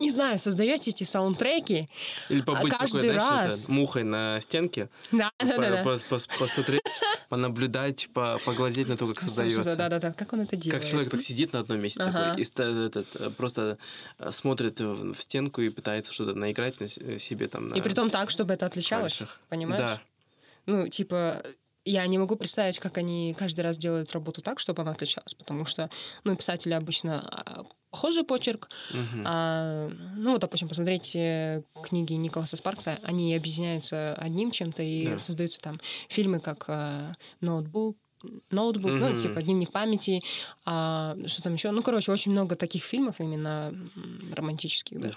не 0.00 0.10
знаю, 0.10 0.38
создаете 0.38 0.90
эти 0.90 1.04
саундтреки 1.04 1.88
Или 2.28 2.42
побыть 2.42 2.72
а 2.72 2.78
каждый 2.78 3.02
такой, 3.02 3.14
знаешь, 3.14 3.52
раз. 3.52 3.62
это, 3.64 3.72
мухой 3.72 4.02
на 4.02 4.40
стенке, 4.40 4.88
Да, 5.12 5.30
да, 5.38 5.54
по- 5.56 5.62
да, 5.62 5.70
да. 5.70 5.82
пос- 5.82 6.02
пос- 6.10 6.28
посмотреть, 6.38 6.82
понаблюдать, 7.28 8.08
по- 8.12 8.38
поглазеть 8.44 8.88
на 8.88 8.96
то, 8.96 9.06
как 9.06 9.20
создается. 9.20 9.76
Да, 9.76 9.88
да, 9.88 9.98
да. 9.98 10.12
Как 10.12 10.32
он 10.32 10.40
это 10.40 10.56
делает? 10.56 10.82
Как 10.82 10.90
человек 10.90 11.10
так 11.10 11.20
сидит 11.20 11.52
на 11.52 11.60
одном 11.60 11.80
месте 11.80 12.02
Ага. 12.02 12.30
такой, 12.36 12.42
и 12.42 12.86
этот, 12.86 13.16
э, 13.16 13.30
просто 13.30 13.78
э, 14.18 14.30
смотрит 14.30 14.80
в, 14.80 15.12
в 15.14 15.20
стенку 15.22 15.60
и 15.60 15.68
пытается 15.70 16.12
что-то 16.12 16.34
наиграть 16.34 16.80
на 16.80 16.88
с- 16.88 17.18
себе 17.18 17.46
там 17.48 17.68
на 17.68 17.74
И 17.74 17.80
при 17.80 17.92
том 17.94 18.10
так, 18.10 18.30
чтобы 18.30 18.54
это 18.54 18.66
отличалось. 18.66 19.16
клавишах. 19.18 19.40
Понимаешь? 19.48 19.80
Да. 19.80 20.00
Ну, 20.66 20.88
типа, 20.88 21.42
я 21.84 22.06
не 22.06 22.18
могу 22.18 22.36
представить, 22.36 22.78
как 22.78 22.96
они 22.98 23.34
каждый 23.38 23.60
раз 23.60 23.76
делают 23.76 24.12
работу 24.12 24.40
так, 24.42 24.58
чтобы 24.58 24.82
она 24.82 24.92
отличалась, 24.92 25.34
потому 25.34 25.66
что, 25.66 25.90
ну, 26.24 26.34
писатели 26.34 26.72
обычно 26.72 27.20
а, 27.20 27.64
похожий 27.94 28.24
почерк. 28.24 28.68
А, 29.24 29.88
ну, 30.16 30.32
вот, 30.32 30.40
допустим, 30.40 30.68
посмотрите 30.68 31.62
книги 31.84 32.14
Николаса 32.14 32.56
Спаркса, 32.56 32.98
они 33.04 33.36
объединяются 33.36 34.14
одним 34.14 34.50
чем-то 34.50 34.82
и 34.82 35.12
Да. 35.12 35.18
создаются 35.18 35.60
там 35.60 35.80
фильмы, 36.08 36.40
как 36.40 36.64
а, 36.68 37.12
«Ноутбук», 37.40 37.96
ноутбук, 38.50 38.90
ну, 38.92 39.10
Мгм. 39.10 39.18
типа 39.18 39.42
дневник 39.42 39.70
памяти, 39.70 40.22
а, 40.64 41.14
что 41.26 41.42
там 41.42 41.54
еще. 41.54 41.70
Ну, 41.70 41.82
короче, 41.82 42.10
очень 42.10 42.32
много 42.32 42.56
таких 42.56 42.82
фильмов 42.82 43.20
именно 43.20 43.72
романтических, 44.34 44.98
да. 45.00 45.08
Да. 45.08 45.14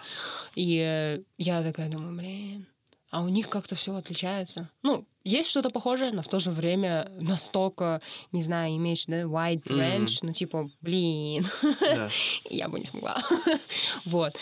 И 0.56 0.78
э, 0.78 1.22
я 1.38 1.64
такая 1.64 1.90
думаю, 1.90 2.16
блин, 2.16 2.68
а 3.10 3.22
у 3.24 3.30
них 3.30 3.50
как-то 3.50 3.76
все 3.76 3.96
отличается. 3.96 4.70
Ну, 4.84 5.06
есть 5.24 5.50
что-то 5.50 5.70
похожее, 5.70 6.12
но 6.12 6.22
в 6.22 6.28
то 6.28 6.40
же 6.40 6.52
время 6.52 7.10
настолько, 7.20 8.02
не 8.32 8.44
знаю, 8.44 8.76
имеешь, 8.76 9.06
да, 9.06 9.22
wide 9.24 9.64
range, 9.64 10.20
ну, 10.22 10.34
типа, 10.34 10.70
блин, 10.82 11.46
Да. 11.82 12.10
я 12.50 12.68
бы 12.70 12.80
не 12.80 12.86
смогла. 12.86 13.22
вот. 14.06 14.34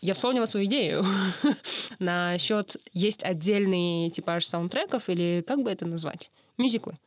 Я 0.00 0.12
вспомнила 0.14 0.44
свою 0.46 0.66
идею 0.66 1.04
насчет 1.98 2.76
есть 2.92 3.24
отдельный 3.24 4.10
типаж 4.10 4.44
саундтреков 4.44 5.08
или 5.08 5.42
как 5.46 5.62
бы 5.62 5.70
это 5.70 5.86
назвать? 5.86 6.30
Мюзиклы. 6.58 6.98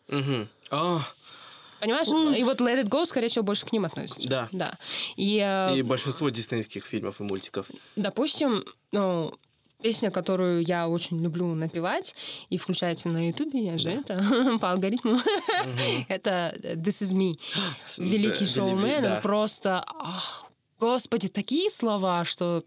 А, 0.71 0.99
Понимаешь? 1.79 2.07
И 2.37 2.43
вот 2.43 2.59
Let 2.59 2.83
It 2.83 2.89
Go, 2.89 3.05
скорее 3.05 3.27
всего, 3.27 3.43
больше 3.43 3.65
к 3.65 3.71
ним 3.71 3.85
относится. 3.85 4.27
Да. 4.27 4.49
Да. 4.51 4.77
И, 5.15 5.39
э, 5.43 5.77
И 5.77 5.83
большинство 5.83 6.29
диснейских 6.29 6.83
фильмов 6.85 7.19
и 7.21 7.23
мультиков. 7.23 7.69
допустим, 7.95 8.65
ну, 8.91 9.33
песня, 9.81 10.11
которую 10.11 10.63
я 10.63 10.87
очень 10.87 11.21
люблю 11.21 11.53
напевать 11.53 12.15
и 12.49 12.57
включается 12.57 13.09
на 13.09 13.27
Ютубе, 13.27 13.63
я 13.63 13.77
же 13.77 13.89
это 13.89 14.15
по 14.61 14.71
алгоритму, 14.71 15.19
это 16.07 16.55
This 16.61 17.03
Is 17.03 17.13
Me. 17.15 17.39
Великий 17.97 18.45
да, 18.45 18.51
шоумен. 18.51 19.03
да. 19.03 19.19
Просто, 19.21 19.83
ах, 19.87 20.45
господи, 20.79 21.27
такие 21.27 21.69
слова, 21.69 22.25
что... 22.25 22.63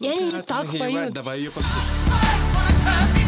И 0.00 0.08
они 0.08 0.30
Да, 0.30 0.42
так 0.42 0.66
поют. 0.78 1.12
Давай 1.12 1.38
ее 1.38 1.50
послушаем. 1.50 3.25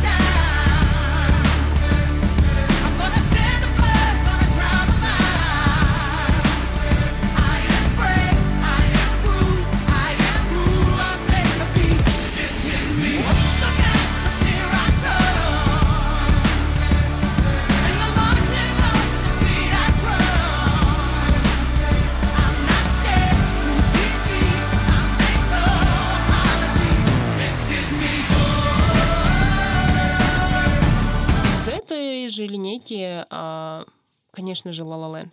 А, 33.30 33.84
конечно 34.32 34.72
же, 34.72 34.82
La 34.82 34.96
La 34.96 35.12
Land. 35.12 35.30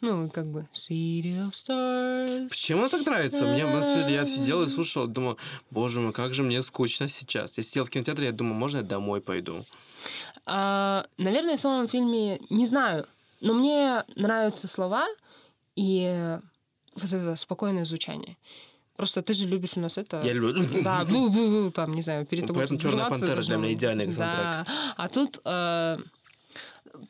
Ну, 0.00 0.30
как 0.30 0.46
бы 0.46 0.64
City 0.72 1.48
of 1.48 1.50
Stars. 1.50 2.48
Почему 2.48 2.80
она 2.80 2.88
так 2.88 3.04
нравится? 3.04 3.44
Мне 3.46 3.66
господи, 3.66 4.12
я 4.12 4.24
сидел 4.24 4.62
и 4.62 4.68
слушал, 4.68 5.08
думал, 5.08 5.38
боже 5.70 6.00
мой, 6.00 6.12
как 6.12 6.34
же 6.34 6.44
мне 6.44 6.62
скучно 6.62 7.08
сейчас. 7.08 7.58
Я 7.58 7.64
сидел 7.64 7.84
в 7.84 7.90
кинотеатре, 7.90 8.26
я 8.26 8.32
думал, 8.32 8.54
можно 8.54 8.78
я 8.78 8.82
домой 8.84 9.20
пойду? 9.20 9.64
А, 10.46 11.04
наверное, 11.18 11.56
в 11.56 11.60
самом 11.60 11.88
фильме 11.88 12.40
не 12.48 12.64
знаю, 12.64 13.06
но 13.40 13.54
мне 13.54 14.04
нравятся 14.14 14.68
слова 14.68 15.06
и 15.74 16.38
вот 16.94 17.12
это 17.12 17.34
спокойное 17.36 17.84
звучание. 17.84 18.36
Просто 18.96 19.22
ты 19.22 19.32
же 19.32 19.46
любишь 19.46 19.76
у 19.76 19.80
нас 19.80 19.96
это... 19.98 20.20
Я 20.24 20.32
люблю. 20.32 20.64
Да, 20.82 21.04
бу 21.04 21.28
бу 21.28 21.64
бу 21.64 21.70
там, 21.70 21.92
не 21.94 22.02
знаю, 22.02 22.24
перед 22.26 22.46
тобой 22.46 22.62
Поэтому 22.62 22.80
«Черная 22.80 23.08
пантера» 23.08 23.42
для 23.42 23.56
меня 23.56 23.72
идеальный 23.72 24.06
Да. 24.06 24.66
А 24.96 25.08
тут... 25.08 25.40
э, 25.44 25.98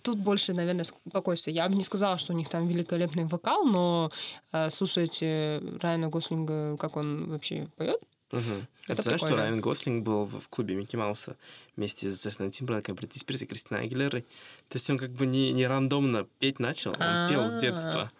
Тут 0.02 0.18
больше, 0.18 0.52
наверное, 0.52 0.84
спокойствие. 0.84 1.56
Я 1.56 1.68
бы 1.68 1.74
не 1.74 1.84
сказала, 1.84 2.18
что 2.18 2.32
у 2.32 2.36
них 2.36 2.48
там 2.48 2.66
великолепный 2.68 3.24
вокал, 3.24 3.64
но 3.64 4.10
э, 4.52 4.70
слушать 4.70 5.18
э, 5.22 5.60
Райана 5.80 6.08
Гослинга, 6.08 6.76
как 6.76 6.96
он 6.96 7.30
вообще 7.30 7.68
поет, 7.76 8.00
Мгм. 8.30 8.66
Это 8.88 8.96
Ты 8.96 9.02
знаешь, 9.02 9.20
что. 9.20 9.36
Райан 9.36 9.60
Гослинг 9.60 10.04
был 10.04 10.24
в, 10.24 10.38
в 10.38 10.48
клубе 10.48 10.74
Микки 10.74 10.96
Мауса 10.96 11.36
вместе 11.76 12.10
с 12.10 12.22
Джастином 12.22 12.50
Тимберлейком, 12.50 12.94
Бритни 12.94 13.18
Спирс 13.18 13.42
и 13.42 13.46
Кристиной 13.46 13.82
Агилерой. 13.82 14.22
То 14.68 14.76
есть 14.76 14.88
он 14.90 14.98
как 14.98 15.10
бы 15.10 15.26
не, 15.26 15.52
не 15.52 15.66
рандомно 15.66 16.26
петь 16.38 16.58
начал, 16.58 16.92
он 16.92 17.28
пел 17.30 17.46
с 17.46 17.54
А. 17.54 17.58
детства. 17.58 18.12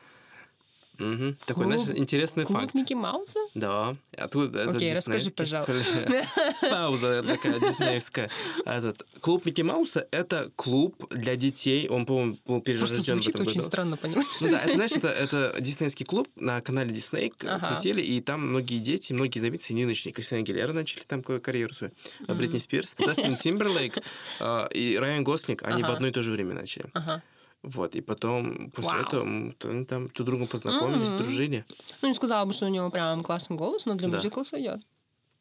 Мгм. 0.99 1.37
Такой, 1.47 1.65
Клуб- 1.67 1.75
знаешь, 1.85 1.99
интересный 1.99 2.45
клуб 2.45 2.61
факт. 2.61 2.75
Микки 2.75 2.95
Мауса? 2.95 3.39
Да. 3.55 3.97
А 4.17 4.29
тут 4.29 4.55
это 4.55 4.71
Окей, 4.71 4.95
расскажи, 4.97 5.31
пожалуйста. 5.37 5.73
Пауза 6.61 7.23
такая 7.23 7.59
диснеевская. 7.61 8.31
Этот, 8.65 9.07
клуб 9.21 9.45
Микки 9.47 9.63
Мауса— 9.63 10.07
это 10.11 10.51
клуб 10.57 10.97
для 11.11 11.37
детей. 11.37 11.89
Он, 11.89 12.05
по-моему, 12.05 12.39
был 12.47 12.61
перерожден 12.61 13.21
в 13.21 13.29
этом 13.29 13.43
очень 13.43 13.55
году. 13.55 13.63
странно, 13.63 13.97
понимаешь? 13.97 14.27
Ну 14.41 14.51
да, 14.51 14.61
это, 14.61 14.75
знаешь, 14.75 14.93
это, 14.93 15.09
это 15.09 15.57
диснеевский 15.61 16.05
клуб 16.05 16.29
на 16.37 16.61
канале 16.61 16.91
Дисней 16.91 17.33
Ага. 17.45 17.69
крутили, 17.73 18.01
и 18.01 18.21
там 18.21 18.49
многие 18.49 18.79
дети, 18.79 19.13
многие 19.13 19.39
знаменитые 19.39 19.77
нынешние, 19.77 20.13
Кристина 20.13 20.41
Агилера 20.41 20.73
начали 20.73 21.03
там 21.03 21.23
карьеру 21.23 21.73
свою, 21.75 21.93
а 22.27 22.35
Бритни 22.35 22.59
Спирс, 22.59 22.95
Джастин 23.01 23.37
Тимберлейк 23.37 23.99
а, 24.41 24.67
и 24.73 24.97
Райан 24.97 25.25
Гослинг, 25.25 25.63
они 25.63 25.83
в 25.83 25.87
Ага. 25.87 25.95
одно 25.95 26.09
и 26.09 26.11
то 26.11 26.23
же 26.23 26.33
время 26.33 26.55
начали. 26.55 26.87
Ага. 26.93 27.23
Вот, 27.63 27.95
и 27.97 28.01
потом, 28.01 28.71
после 28.71 28.93
Вау. 28.93 29.03
этого, 29.03 29.23
м, 29.25 29.53
то 29.59 29.69
они 29.71 29.85
там 29.85 30.07
друг 30.09 30.27
другом 30.27 30.47
познакомились, 30.47 31.09
Мгм. 31.09 31.19
дружили. 31.19 31.65
Ну, 32.03 32.09
не 32.09 32.15
сказала 32.15 32.45
бы, 32.45 32.53
что 32.53 32.67
у 32.67 32.69
него 32.69 32.89
прям 32.91 33.23
классный 33.25 33.57
голос, 33.57 33.85
но 33.87 33.95
для 33.95 34.09
Да. 34.09 34.17
мюзикла 34.17 34.45
сойдет. 34.45 34.81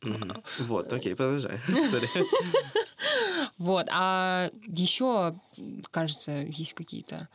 Мгм. 0.02 0.44
Вот, 0.60 0.92
окей, 0.94 1.16
продолжай. 1.16 1.60
Вот, 3.58 3.88
а 3.92 4.50
еще, 4.68 5.40
кажется, 5.92 6.32
есть 6.42 6.74
какие-то... 6.74 7.28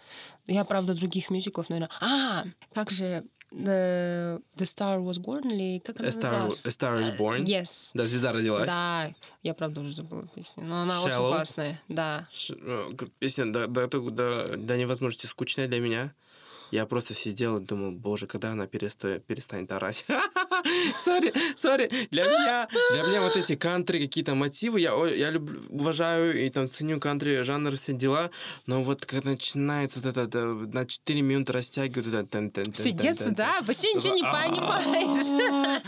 Я, 0.47 0.65
правда, 0.65 0.95
других 0.95 1.31
мюзиклов, 1.31 1.69
наверное... 1.69 1.91
А, 2.01 2.45
как 2.73 2.91
же 2.91 3.25
The, 3.55 4.41
The 4.57 4.65
Star 4.65 5.01
Was 5.05 5.19
Born 5.19 5.53
или 5.53 5.79
как 5.79 6.01
она 6.01 6.09
A 6.09 6.11
Star, 6.13 6.31
называлась? 6.33 6.65
A 6.67 6.69
Star 6.71 6.99
is 7.01 7.17
Born. 7.19 7.43
Yes. 7.45 7.91
Да, 7.95 8.07
звезда 8.07 8.33
родилась. 8.33 8.67
Да, 8.67 9.11
я, 9.43 9.55
правда, 9.55 9.81
уже 9.83 9.95
забыла 9.95 10.27
песню, 10.35 10.65
но 10.65 10.83
она 10.83 10.95
Shallow. 10.95 11.05
очень 11.29 11.35
классная, 11.37 11.81
да. 11.89 12.27
Ш- 12.31 12.55
э, 12.59 12.89
Песня 13.19 13.53
до, 13.53 13.67
до, 13.67 13.87
до- 13.89 14.57
до 14.57 14.77
невозможности 14.77 15.27
скучная 15.27 15.69
для 15.69 15.81
меня. 15.81 16.13
Я 16.73 16.87
просто 16.87 17.15
сидел 17.15 17.59
и 17.59 17.61
думал, 17.61 17.93
боже, 17.93 18.27
когда 18.27 18.51
она 18.53 18.65
пересто- 18.67 19.21
перестанет 19.21 19.71
орать. 19.73 20.05
Сори, 20.97 21.33
сори. 21.57 21.91
Для 22.11 22.25
меня, 22.25 22.69
для 22.93 23.03
меня 23.03 23.21
вот 23.21 23.37
эти 23.37 23.57
кантри, 23.57 23.99
какие-то 23.99 24.35
мотивы, 24.35 24.81
я, 24.81 24.95
я 25.07 25.31
люблю, 25.31 25.61
уважаю 25.71 26.45
и 26.45 26.49
там 26.51 26.71
ценю 26.71 26.99
кантри, 27.01 27.43
жанр, 27.43 27.75
все 27.77 27.93
дела, 27.93 28.31
но 28.67 28.81
вот 28.83 29.05
когда 29.05 29.31
начинается 29.31 30.01
вот 30.01 30.17
это, 30.17 30.45
на 30.47 30.87
4 30.87 31.21
минуты 31.21 31.53
растягивают 31.53 32.07
это... 32.09 32.25
тен- 32.39 32.51
тен- 32.51 32.73
Все 32.73 32.93
детство, 32.93 33.33
да, 33.33 33.61
вообще 33.63 33.93
ничего 33.93 34.15
не 34.15 34.23
А-а-а. 34.23 34.49
понимаешь. 34.49 35.83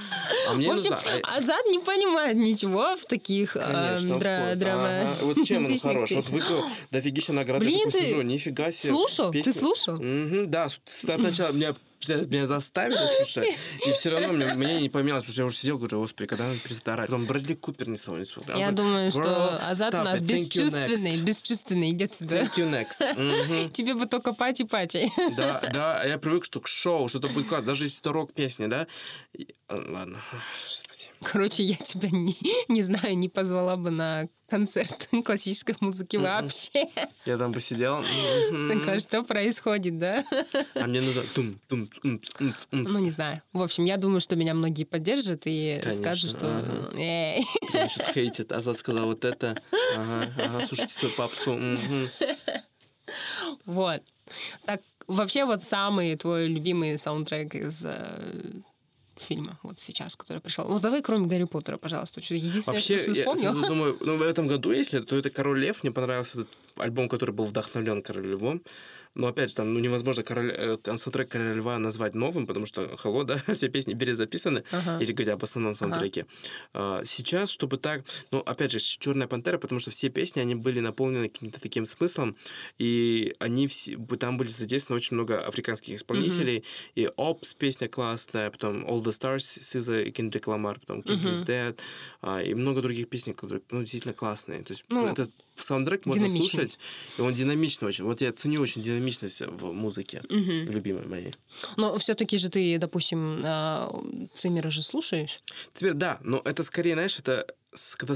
А 0.49 0.53
В 0.53 0.57
общем, 0.57 0.71
нужно- 0.71 0.99
а- 1.23 1.41
не 1.71 1.79
понимает 1.79 2.37
ничего 2.37 2.97
в 2.97 3.05
таких 3.07 3.53
Конечно, 3.55 4.15
дра- 4.17 4.53
of 4.53 4.53
course. 4.53 4.57
драма- 4.57 5.01
Ага. 5.03 5.15
Вот 5.23 5.47
чем 5.47 5.65
он 5.67 5.79
хорош? 5.79 6.11
Вот 6.11 6.29
выпил 6.31 6.65
дофигища 6.91 7.33
награды, 7.33 7.65
сижу, 7.65 8.23
нифига 8.23 8.71
себе. 8.73 8.91
слушал? 8.93 9.31
Ты 9.33 9.53
слушал? 9.53 9.99
Да, 10.47 10.69
сначала 10.85 11.53
меня 11.53 11.75
меня 12.09 12.47
заставили 12.47 12.99
слушать, 13.17 13.57
и 13.87 13.93
все 13.93 14.11
равно 14.11 14.33
мне, 14.33 14.53
мне 14.55 14.83
не 14.83 14.89
поменялось, 14.89 15.23
потому 15.23 15.33
что 15.33 15.43
я 15.43 15.47
уже 15.47 15.57
сидел, 15.57 15.79
говорю, 15.79 16.01
господи, 16.01 16.29
когда 16.29 16.49
он 16.49 16.59
перестает 16.59 16.99
орать. 16.99 17.11
Потом 17.11 17.27
Брэдли 17.27 17.55
Купер 17.55 17.89
не 17.89 17.97
стал 17.97 18.17
не 18.17 18.25
смотрел. 18.25 18.59
Я 18.59 18.73
думаю, 18.73 19.11
что 19.11 19.59
Азат 19.67 19.95
у 19.95 20.03
нас 20.03 20.21
бесчувственный, 20.21 21.17
бесчувственный, 21.17 21.91
идет 21.91 22.15
сюда. 22.15 22.43
Thank 22.43 22.57
you 22.57 22.71
next. 22.71 23.71
Тебе 23.73 23.95
бы 23.95 24.07
только 24.07 24.35
пати-пати. 24.35 25.11
Да, 25.37 25.63
да, 25.73 26.01
а 26.01 26.07
я 26.07 26.19
привык, 26.19 26.45
что 26.45 26.61
к 26.61 26.69
шоу, 26.69 27.09
что-то 27.09 27.29
будет 27.29 27.49
класс, 27.49 27.65
даже 27.65 27.85
если 27.85 28.01
это 28.01 28.13
рок-песня, 28.13 28.69
да? 28.69 28.87
Ладно. 29.69 30.21
Короче, 31.25 31.65
я 31.65 31.77
тебя 31.77 32.09
не, 32.11 32.37
не 32.69 32.83
знаю, 32.83 33.17
не 33.19 33.29
позвала 33.29 33.77
бы 33.77 33.91
на 33.91 34.29
концерт 34.49 35.09
классической 35.25 35.77
музыки 35.81 36.17
вообще. 36.17 36.87
Я 37.27 37.39
там 37.39 37.53
посидел, 37.53 38.03
мгм. 38.51 38.79
Такое, 38.81 38.99
что 38.99 39.23
происходит, 39.23 39.99
да? 39.99 40.25
а 40.75 40.87
мне 40.87 41.01
нужно 41.01 41.23
Ну, 42.71 42.99
не 43.01 43.11
знаю. 43.11 43.43
В 43.53 43.63
общем, 43.63 43.85
я 43.85 43.97
думаю, 43.97 44.21
что 44.21 44.37
меня 44.37 44.55
многие 44.55 44.85
поддержат 44.85 45.43
и 45.47 45.83
скажут, 45.91 46.31
что... 46.31 46.91
Значит, 47.71 48.05
хейтит. 48.15 48.53
Азат 48.53 48.79
сказал 48.79 49.07
вот 49.07 49.25
это. 49.25 49.61
Ага, 49.97 50.33
ага, 50.39 50.67
слушайте 50.67 50.95
свою 50.95 51.15
попсу. 51.15 51.53
мгм. 51.55 52.09
Вот. 53.67 54.03
Так, 54.65 54.81
вообще, 55.07 55.45
вот 55.45 55.65
самый 55.65 56.17
твой 56.17 56.47
любимый 56.49 56.99
саундтрек 56.99 57.55
из 57.55 57.85
э, 57.85 58.63
фильма 59.17 59.59
вот 59.63 59.79
сейчас, 59.81 60.17
который 60.17 60.41
пришел. 60.41 60.69
Ну, 60.69 60.79
давай, 60.81 61.03
кроме 61.03 61.27
Гарри 61.27 61.45
Поттера, 61.45 61.77
пожалуйста. 61.77 62.23
Что, 62.23 62.35
единственное, 62.35 62.77
Вообще, 62.77 62.99
что 62.99 63.13
я 63.13 63.23
вспомнил. 63.23 63.43
сразу 63.43 63.69
думаю, 63.69 63.99
ну, 64.01 64.17
в 64.17 64.23
этом 64.23 64.47
году, 64.47 64.73
если, 64.73 65.01
то 65.01 65.17
это 65.17 65.31
«Король 65.31 65.61
Лев». 65.61 65.83
Мне 65.83 65.93
понравился 65.93 66.41
этот 66.43 66.53
альбом, 66.77 67.09
который 67.09 67.33
был 67.33 67.45
вдохновлен 67.45 68.03
«Король 68.03 68.27
Львом». 68.27 68.63
Но, 69.15 69.29
опять 69.29 69.51
же, 69.51 69.57
там 69.57 69.73
ну, 69.73 69.81
невозможно 69.81 70.23
король, 70.23 70.51
э, 70.53 70.77
саундтрек 70.85 71.29
«Короля 71.29 71.53
льва» 71.55 71.79
назвать 71.79 72.15
новым, 72.15 72.47
потому 72.47 72.67
что, 72.67 72.83
hello, 72.83 73.25
да, 73.25 73.37
все 73.55 73.69
песни 73.69 73.95
перезаписаны, 73.95 74.65
Ага. 74.73 74.99
если 75.01 75.13
говорить 75.13 75.33
об 75.35 75.43
основном 75.43 75.75
саундтреке. 75.75 76.27
А, 76.73 77.03
сейчас, 77.05 77.51
чтобы 77.51 77.77
так... 77.77 78.03
Ну, 78.31 78.41
опять 78.41 78.73
же, 78.73 78.79
«Черная 78.79 79.27
пантера», 79.29 79.59
потому 79.59 79.79
что 79.79 79.91
все 79.91 80.09
песни, 80.09 80.41
они 80.41 80.55
были 80.55 80.81
наполнены 80.81 81.29
каким-то 81.29 81.61
таким 81.61 81.87
смыслом, 81.87 82.37
и 82.79 83.35
они 83.39 83.67
все... 83.69 83.97
Там 84.19 84.37
были 84.39 84.49
задействованы 84.49 84.97
очень 84.99 85.15
много 85.15 85.41
африканских 85.41 85.95
исполнителей, 85.95 86.65
и 86.95 87.09
«Опс» 87.17 87.55
песня 87.55 87.89
классная, 87.89 88.51
потом 88.51 88.85
«All 88.85 89.03
the 89.03 89.11
Stars» 89.11 89.41
Сиза 89.41 90.01
и 90.01 90.11
Кендрик 90.11 90.47
Ламар, 90.47 90.81
потом 90.81 91.01
«King 91.01 91.23
is 91.23 91.45
Dead», 91.45 91.79
а, 92.21 92.43
и 92.43 92.55
много 92.55 92.83
других 92.83 93.09
песен, 93.09 93.35
которые, 93.35 93.63
ну, 93.71 93.81
действительно 93.81 94.15
классные. 94.15 94.63
То 94.63 94.73
есть 94.73 94.85
Ну, 94.91 95.07
этот 95.07 95.31
саундтрек 95.57 96.07
можно 96.07 96.29
слушать, 96.29 96.79
и 97.19 97.21
он 97.21 97.35
динамичный 97.35 97.89
очень. 97.89 98.05
Вот 98.05 98.21
я 98.21 98.33
ценю 98.33 98.61
очень 98.61 98.83
динамичность 98.83 99.43
в 99.43 99.73
музыке, 99.73 100.23
любимой 100.29 101.07
моей. 101.07 101.35
Но 101.77 101.97
все-таки 101.99 102.39
же 102.39 102.49
ты, 102.49 102.79
допустим, 102.79 103.41
а, 103.45 103.91
Циммера 104.35 104.71
же 104.71 104.83
слушаешь. 104.83 105.39
Теперь, 105.73 105.95
да, 105.95 106.19
но 106.23 106.41
это 106.45 106.63
скорее, 106.63 106.95
знаешь, 106.95 107.19
это 107.19 107.47
когда 107.97 108.15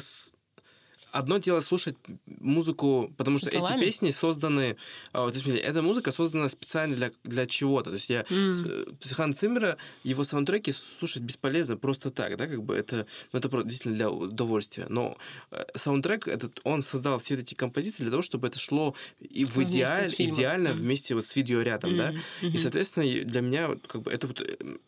Одно 1.18 1.38
дело 1.38 1.60
слушать 1.60 1.96
музыку, 2.26 3.12
потому 3.16 3.38
что 3.38 3.48
эти 3.48 3.56
Словами? 3.58 3.80
песни 3.84 4.10
созданы... 4.10 4.76
а, 5.12 5.22
вот, 5.24 5.36
смотри, 5.36 5.58
эта 5.60 5.82
музыка 5.82 6.12
создана 6.12 6.48
специально 6.48 6.94
для, 6.94 7.10
для 7.24 7.46
чего-то. 7.46 7.90
То 7.90 7.94
есть 7.96 8.10
я... 8.10 8.24
с- 8.28 8.60
э, 8.60 8.84
то 8.84 8.96
есть 9.02 9.14
Хан 9.14 9.34
Циммера, 9.34 9.76
его 10.04 10.22
саундтреки 10.24 10.72
слушать 10.72 11.22
бесполезно 11.22 11.76
просто 11.76 12.10
так, 12.10 12.36
да, 12.36 12.46
как 12.46 12.62
бы 12.62 12.74
это... 12.76 13.04
Ну, 13.32 13.38
это 13.40 13.48
просто 13.48 13.68
действительно 13.68 13.96
для 13.96 14.10
удовольствия. 14.10 14.86
Но 14.88 15.16
э, 15.50 15.64
саундтрек, 15.74 16.28
этот, 16.28 16.60
он 16.64 16.82
создал 16.84 17.18
все 17.18 17.34
эти 17.34 17.54
композиции 17.54 18.02
для 18.04 18.10
того, 18.12 18.22
чтобы 18.22 18.46
это 18.48 18.58
шло 18.60 18.94
и 19.20 19.44
в 19.44 19.56
Вместе 19.56 19.78
идеаль, 19.78 20.08
с 20.08 20.14
фильмом. 20.14 20.36
идеально 20.36 20.70
Мгм. 20.70 20.78
вместе 20.78 21.14
вот 21.16 21.24
с 21.24 21.34
видеорядом, 21.36 21.96
да. 21.96 22.14
Мгм. 22.42 22.54
И, 22.54 22.58
соответственно, 22.58 23.06
для 23.24 23.40
меня 23.40 23.70
как 23.88 24.02
бы 24.02 24.12
это 24.12 24.26
вот 24.28 24.40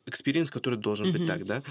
experience, 0.07 0.51
который 0.51 0.79
должен 0.79 1.11
быть 1.13 1.27
так, 1.27 1.45
да. 1.45 1.63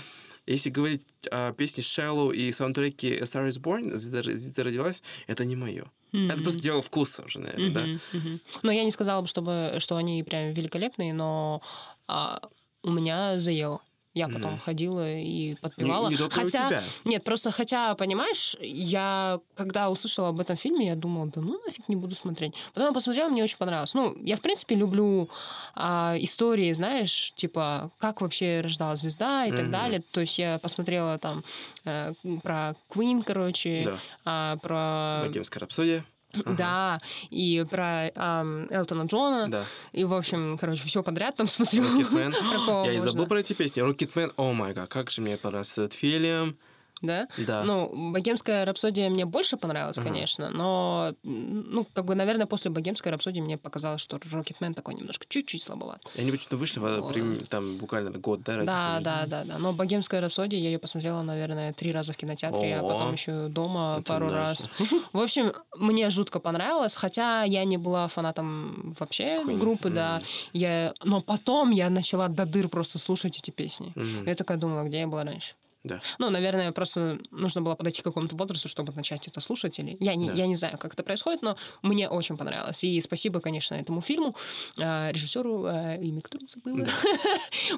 Если 0.49 0.71
говорить 0.71 1.05
о 1.29 1.53
песне 1.53 1.83
Shallow 1.83 2.33
и 2.33 2.51
саундтреке 2.51 3.17
A 3.17 3.21
Star 3.21 3.47
is 3.47 3.59
Born, 3.59 3.95
«Звезда, 3.95 4.63
родилась, 4.63 5.03
это 5.27 5.45
не 5.45 5.55
мое. 5.55 5.85
Это 6.11 6.41
просто 6.41 6.59
дело 6.59 6.81
вкуса 6.81 7.21
уже, 7.23 7.39
наверное, 7.39 7.69
да. 7.69 7.81
Мгм, 7.81 7.99
мгм. 8.13 8.39
Но 8.63 8.71
я 8.71 8.83
не 8.83 8.89
сказала 8.89 9.21
бы, 9.21 9.27
чтобы, 9.27 9.75
что 9.77 9.95
они 9.95 10.23
прям 10.23 10.53
великолепные, 10.53 11.13
но 11.13 11.61
а, 12.07 12.41
у 12.81 12.89
меня 12.89 13.39
заело. 13.39 13.79
Я 14.15 14.27
потом 14.27 14.57
ходила 14.57 15.07
и 15.17 15.55
подпевала. 15.61 16.09
не 16.09 16.15
у 16.15 16.29
хотя, 16.29 16.67
тебя. 16.67 16.83
Нет, 17.05 17.23
просто 17.23 17.51
хотя, 17.51 17.93
понимаешь, 17.93 18.55
я, 18.59 19.39
когда 19.55 19.89
услышала 19.89 20.29
об 20.29 20.39
этом 20.39 20.55
фильме, 20.57 20.87
я 20.87 20.95
думала, 20.95 21.27
да 21.27 21.41
ну 21.41 21.61
нафиг 21.63 21.87
не 21.87 21.95
буду 21.95 22.15
смотреть. 22.15 22.55
Потом 22.73 22.89
я 22.89 22.93
посмотрела, 22.93 23.29
мне 23.29 23.43
очень 23.43 23.57
понравилось. 23.57 23.93
Ну, 23.93 24.17
я, 24.23 24.35
в 24.35 24.41
принципе, 24.41 24.75
люблю 24.75 25.29
а, 25.75 26.15
истории, 26.19 26.73
знаешь, 26.73 27.33
типа, 27.35 27.91
как 27.99 28.21
вообще 28.21 28.61
рождалась 28.61 29.01
звезда 29.01 29.45
и 29.45 29.51
так 29.51 29.61
Мгм. 29.63 29.71
далее. 29.71 30.01
То 30.11 30.21
есть 30.21 30.39
я 30.39 30.57
посмотрела 30.57 31.19
там 31.19 31.43
э, 31.85 32.13
про 32.41 32.75
Queen, 32.89 33.23
короче, 33.23 33.83
Да. 33.85 33.99
а, 34.25 34.57
про... 34.57 35.27
Богемская 35.27 35.61
рапсодия. 35.61 36.03
Да, 36.45 36.99
и 37.29 37.65
про 37.69 38.11
ам, 38.15 38.67
Элтона 38.69 39.03
Джона. 39.03 39.47
Да. 39.49 39.63
И, 39.91 40.03
в 40.03 40.13
общем, 40.13 40.57
короче, 40.59 40.83
все 40.83 41.01
подряд 41.01 41.35
там 41.35 41.47
смотрю. 41.47 41.83
Рокетмен. 41.83 42.33
Я 42.85 42.93
и 42.93 42.99
забыл 42.99 43.25
про 43.27 43.39
эти 43.39 43.53
песни. 43.53 43.81
Рокетмен, 43.81 44.31
о 44.37 44.53
май 44.53 44.73
гад, 44.73 44.89
как 44.89 45.09
же 45.09 45.21
мне 45.21 45.37
понравился 45.37 45.81
этот 45.81 45.93
фильм. 45.93 46.57
Да? 47.01 47.27
Да. 47.37 47.63
Ну, 47.63 48.11
«Богемская 48.11 48.65
рапсодия» 48.65 49.09
мне 49.09 49.25
больше 49.25 49.55
понравилась, 49.57 49.97
конечно, 49.97 50.49
но, 50.49 51.13
ну, 51.23 51.85
как 51.93 52.05
бы, 52.05 52.15
наверное, 52.15 52.45
после 52.45 52.69
«Богемской 52.71 53.11
рапсодии» 53.11 53.39
мне 53.41 53.57
показалось, 53.57 54.01
что 54.01 54.19
«Рокетмен» 54.31 54.73
такой 54.73 54.95
немножко 54.95 55.25
чуть-чуть 55.29 55.63
слабоват. 55.63 56.05
И 56.15 56.21
они 56.21 56.31
почему-то 56.31 56.57
вышли 56.57 56.79
в- 56.79 57.11
при- 57.11 57.45
там 57.45 57.77
буквально 57.77 58.11
год, 58.11 58.41
да, 58.43 58.63
Да, 58.63 58.99
да, 59.01 59.25
да, 59.27 59.43
да. 59.45 59.57
Но 59.59 59.71
«Богемская 59.73 60.21
рапсодия» 60.21 60.59
я 60.59 60.69
ее 60.69 60.79
посмотрела, 60.79 61.21
наверное, 61.21 61.73
три 61.73 61.91
раза 61.91 62.11
в 62.13 62.17
кинотеатре, 62.17 62.77
а 62.77 62.81
О, 62.81 62.89
потом 62.89 63.13
еще 63.13 63.47
дома 63.47 63.95
это 63.99 64.03
пару 64.13 64.25
наш. 64.27 64.35
раз. 64.59 64.69
В 65.13 65.19
общем, 65.21 65.53
мне 65.77 66.09
жутко 66.09 66.39
понравилось, 66.39 66.95
хотя 66.95 67.43
я 67.43 67.63
не 67.63 67.77
была 67.77 68.07
фанатом 68.07 68.93
вообще 68.99 69.43
группы, 69.45 69.89
да. 69.89 70.21
Я... 70.53 70.93
Но 71.03 71.21
потом 71.21 71.71
я 71.71 71.89
начала 71.89 72.27
до 72.27 72.45
дыр 72.45 72.67
просто 72.69 72.99
слушать 72.99 73.37
эти 73.37 73.51
песни. 73.51 73.93
Я 74.25 74.35
такая 74.35 74.57
думала, 74.57 74.83
где 74.83 74.99
я 74.99 75.07
была 75.07 75.23
раньше. 75.23 75.53
Да. 75.83 76.01
Ну, 76.17 76.29
наверное, 76.29 76.71
просто 76.73 77.19
нужно 77.31 77.61
было 77.61 77.75
подойти 77.75 78.01
к 78.01 78.05
какому-то 78.05 78.35
возрасту, 78.35 78.67
чтобы 78.67 78.91
начать 78.93 79.27
это 79.27 79.39
слушать. 79.39 79.79
Или... 79.79 79.95
Я, 80.01 80.15
не, 80.15 80.27
Да. 80.27 80.33
я 80.33 80.45
не 80.47 80.55
знаю, 80.55 80.77
как 80.77 80.93
это 80.93 81.03
происходит, 81.03 81.41
но 81.41 81.55
мне 81.81 82.09
очень 82.09 82.35
понравилось. 82.35 82.83
И 82.83 82.99
спасибо, 83.01 83.39
конечно, 83.39 83.75
этому 83.75 84.01
фильму, 84.01 84.33
э, 84.77 85.11
режиссеру, 85.13 85.65
э, 85.67 85.99
имя 86.03 86.21
которого 86.21 86.47
забыла. 86.49 86.87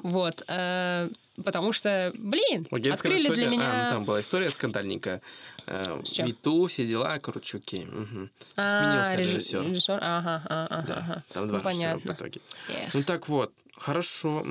Вот. 0.02 0.42
э, 0.48 1.08
Потому 1.44 1.72
что, 1.72 2.12
блин, 2.14 2.66
Богемская 2.70 3.10
открыли 3.12 3.34
для 3.34 3.46
рапсодия. 3.46 3.46
А, 3.46 3.50
ну, 3.50 3.56
меня... 3.78 3.90
там 3.90 4.04
была 4.04 4.20
история 4.20 4.50
скандальненькая. 4.50 5.22
Мету, 6.18 6.66
все 6.66 6.86
дела, 6.86 7.18
короче, 7.20 7.56
окей. 7.56 7.86
мгм. 7.86 8.30
А, 8.56 8.68
Сменился 8.68 9.14
режиссер. 9.14 9.66
Режиссер, 9.66 9.98
ага, 10.02 10.42
ага, 10.46 10.84
Да, 10.86 10.94
ага. 10.98 11.22
там 11.32 11.48
два 11.48 11.60
Ну, 11.62 11.68
режиссера 11.70 11.96
в 11.98 12.04
итоге. 12.06 12.40
Эх. 12.68 12.92
Ну 12.94 13.02
так 13.02 13.28
вот, 13.28 13.50
хорошо. 13.76 14.42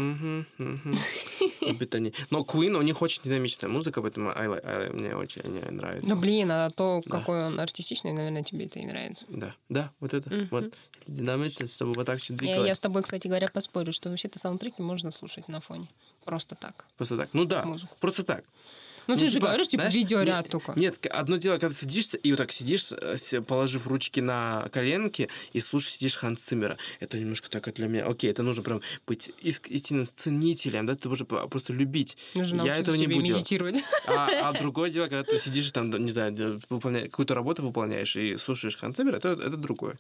Любят 1.61 1.95
они. 1.95 2.13
Но 2.29 2.41
Queen, 2.41 2.75
у 2.77 2.81
них 2.81 3.01
очень 3.01 3.21
динамичная 3.23 3.69
музыка, 3.69 4.01
поэтому 4.01 4.29
I 4.29 4.47
like- 4.47 4.65
I 4.65 4.89
мне 4.91 5.15
очень 5.15 5.41
они 5.41 5.59
нравится. 5.61 6.07
Ну, 6.09 6.15
блин, 6.15 6.51
а 6.51 6.69
то, 6.69 7.01
Да. 7.05 7.17
какой 7.19 7.43
он 7.45 7.59
артистичный, 7.59 8.13
наверное, 8.13 8.43
тебе 8.43 8.65
это 8.65 8.79
и 8.79 8.85
нравится. 8.85 9.25
Да, 9.29 9.55
да, 9.69 9.91
вот 9.99 10.13
это, 10.13 10.47
вот 10.51 10.73
динамичность, 11.07 11.73
чтобы 11.75 11.93
вот 11.93 12.05
так 12.05 12.19
все 12.19 12.33
Я, 12.33 12.37
двигалось. 12.39 12.67
я 12.67 12.75
с 12.75 12.79
тобой, 12.79 13.03
кстати 13.03 13.27
говоря, 13.27 13.47
поспорю, 13.47 13.93
что 13.93 14.09
вообще-то 14.09 14.39
саундтреки 14.39 14.81
можно 14.81 15.11
слушать 15.11 15.47
на 15.47 15.59
фоне. 15.59 15.87
Просто 16.25 16.55
так. 16.55 16.85
Просто 16.97 17.17
так. 17.17 17.29
Ну 17.33 17.45
да, 17.45 17.63
Музыку. 17.65 17.95
просто 17.99 18.23
так. 18.23 18.43
Ну, 19.07 19.17
ты 19.17 19.29
же 19.29 19.39
говоришь, 19.39 19.67
типа, 19.67 19.83
знаешь, 19.83 19.95
видеоряд 19.95 20.45
не- 20.45 20.49
только. 20.51 20.73
Нет, 20.75 21.05
одно 21.09 21.37
дело, 21.37 21.53
когда 21.57 21.69
ты 21.69 21.75
садишься 21.81 22.17
и 22.17 22.31
вот 22.31 22.37
так 22.37 22.51
сидишь, 22.51 22.91
э, 22.91 23.41
положив 23.41 23.87
ручки 23.87 24.19
на 24.19 24.67
коленки 24.71 25.29
и 25.53 25.59
слушаешь, 25.59 25.93
сидишь 25.95 26.17
Ханс 26.17 26.41
Циммера. 26.43 26.77
Это 26.99 27.17
немножко 27.17 27.49
так 27.49 27.73
для 27.73 27.87
меня. 27.87 28.05
Окей, 28.05 28.29
это 28.29 28.43
нужно 28.43 28.63
прям 28.63 28.81
быть 29.07 29.31
истинным 29.41 30.05
ценителем, 30.15 30.85
да, 30.85 30.95
ты 30.95 31.03
должен 31.03 31.25
по- 31.25 31.47
просто 31.47 31.73
любить. 31.73 32.17
Нужно 32.35 32.63
Я 32.63 32.75
этого 32.75 32.95
не 32.95 33.07
буду 33.07 33.33
медитировать. 33.33 33.83
А, 34.07 34.49
а 34.49 34.53
другое 34.59 34.89
дело, 34.89 35.07
когда 35.07 35.23
ты 35.23 35.37
сидишь 35.37 35.71
там, 35.71 35.89
не 35.89 36.11
знаю, 36.11 36.61
какую-то 36.69 37.33
работу 37.33 37.63
выполняешь 37.63 38.15
и 38.15 38.37
слушаешь 38.37 38.77
Ханс 38.77 38.97
Циммера, 38.97 39.17
это, 39.17 39.29
это 39.29 39.57
другое. 39.57 39.97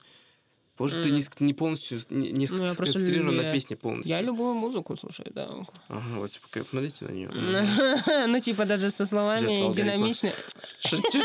Потому 0.81 1.03
что 1.03 1.03
ты 1.03 1.11
не, 1.11 1.45
не 1.45 1.53
полностью, 1.53 1.99
не, 2.09 2.31
не 2.31 2.47
Ну, 2.49 2.73
сконцентрирован 2.73 3.35
на 3.35 3.53
песне 3.53 3.75
полностью. 3.75 4.15
Я 4.15 4.21
любую 4.21 4.55
музыку 4.55 4.97
слушаю, 4.97 5.31
да. 5.33 5.47
Ага, 5.87 6.19
вот, 6.19 6.31
типа, 6.31 6.65
смотрите 6.67 7.05
на 7.05 7.11
нее. 7.11 7.29
Ну, 8.27 8.39
типа, 8.39 8.65
даже 8.65 8.89
со 8.89 9.05
словами 9.05 9.73
динамично. 9.73 10.31
Шучу. 10.85 11.21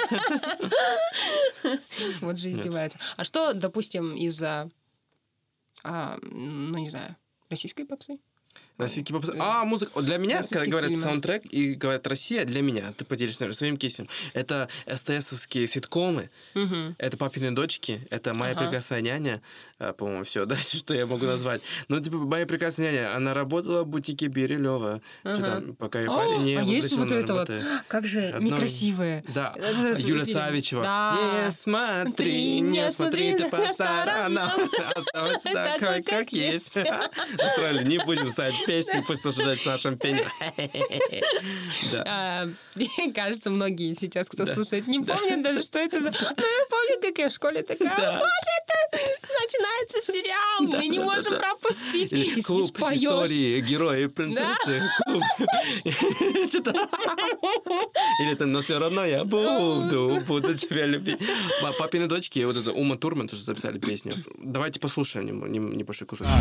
Вот 2.21 2.38
же 2.38 2.51
издевается. 2.51 2.99
А 3.16 3.25
что, 3.25 3.53
допустим, 3.53 4.14
из-за, 4.16 4.71
а, 5.83 6.19
ну, 6.23 6.79
не 6.79 6.90
знаю, 6.90 7.16
российской 7.49 7.85
попсы? 7.85 8.19
Российский 8.79 9.12
поп... 9.15 9.25
А, 9.39 9.65
музыка. 9.65 10.03
Для 10.03 10.19
меня, 10.19 10.43
когда 10.43 10.67
говорят 10.67 10.91
фильмы. 10.91 11.03
саундтрек 11.03 11.45
и 11.51 11.75
говорят 11.75 12.07
Россия, 12.07 12.45
для 12.45 12.61
меня, 12.61 12.93
ты 12.97 13.05
поделишься 13.05 13.43
наверное, 13.43 13.57
своим 13.57 13.77
кейсом, 13.79 14.09
это 14.35 14.69
СТСовские 14.93 15.67
ситкомы, 15.67 16.31
это 16.99 17.17
папины 17.17 17.53
дочки, 17.53 18.07
это 18.11 18.35
моя 18.35 18.53
Ага. 18.53 18.65
прекрасная 18.65 19.01
няня, 19.01 19.41
по-моему, 19.79 20.25
все, 20.25 20.45
да, 20.47 20.57
что 20.57 20.95
я 20.95 21.07
могу 21.07 21.27
назвать. 21.27 21.62
Ну, 21.89 22.01
типа, 22.01 22.17
моя 22.17 22.47
прекрасная 22.47 22.93
няня, 22.93 23.15
она 23.17 23.35
работала 23.35 23.83
в 23.83 23.87
бутике 23.87 24.27
Бирюлева. 24.27 25.03
Что 25.21 25.37
там, 25.43 25.77
пока 25.77 26.01
я 26.01 26.09
парень 26.09 26.43
не 26.43 26.57
а 26.57 26.62
есть 26.62 26.93
вот 26.95 27.12
это 27.12 27.35
вот, 27.35 27.51
как 27.89 28.07
же 28.07 28.35
некрасивые. 28.41 29.25
Да, 29.35 29.55
Это- 29.57 29.67
это 29.89 30.01
Юля 30.01 30.25
фильм. 30.25 30.39
Савичева. 30.39 30.83
Не 31.45 31.51
смотри, 31.53 32.61
не 32.61 32.91
смотри 32.91 33.35
ты 33.37 33.49
по 33.49 33.73
сторонам. 33.73 34.71
Оставайся 34.95 35.53
такой, 35.79 36.03
как 36.03 36.33
есть. 36.33 36.77
Устроили, 36.77 37.85
не 37.89 37.99
будем 37.99 38.29
ставить 38.29 38.65
песни, 38.67 39.03
пусть 39.07 39.23
в 39.25 39.67
нашем 39.67 39.99
пении. 39.99 40.25
Да. 41.93 42.05
А, 42.07 42.49
Мне 42.75 43.12
кажется, 43.12 43.51
многие 43.51 43.93
сейчас, 43.93 44.29
кто 44.29 44.47
слушает, 44.47 44.87
не 44.87 45.01
помнят 45.01 45.43
даже, 45.43 45.62
что 45.62 45.79
это 45.79 46.01
за... 46.03 46.11
Ну, 46.11 46.17
я 46.19 46.67
помню, 46.71 47.01
как 47.03 47.19
я 47.19 47.29
в 47.29 47.33
школе 47.33 47.62
такая, 47.62 47.89
боже, 48.19 48.51
это 48.62 48.99
начинается 49.66 50.12
сериал, 50.12 50.61
мы 50.81 50.87
не 50.88 50.98
можем 50.98 51.35
пропустить. 51.38 52.12
Или 52.12 52.38
И 52.38 52.42
клуб 52.42 52.64
истории, 52.92 53.61
герои, 53.61 54.07
принцессы. 54.07 54.83
Или 58.20 58.35
там, 58.35 58.52
но 58.52 58.61
все 58.61 58.79
равно 58.79 59.05
я 59.05 59.24
буду, 59.24 60.20
буду 60.26 60.55
тебя 60.55 60.87
любить. 60.87 61.18
Па- 61.62 61.72
Папины 61.72 62.07
дочки, 62.07 62.44
вот 62.44 62.57
это 62.57 62.72
Ума 62.72 62.96
Турман 62.96 63.29
тоже 63.29 63.42
записали 63.42 63.79
песню. 63.79 64.16
Давайте 64.38 64.81
послушаем 64.81 65.26
небольшой 65.50 66.07
кусочек. 66.07 66.33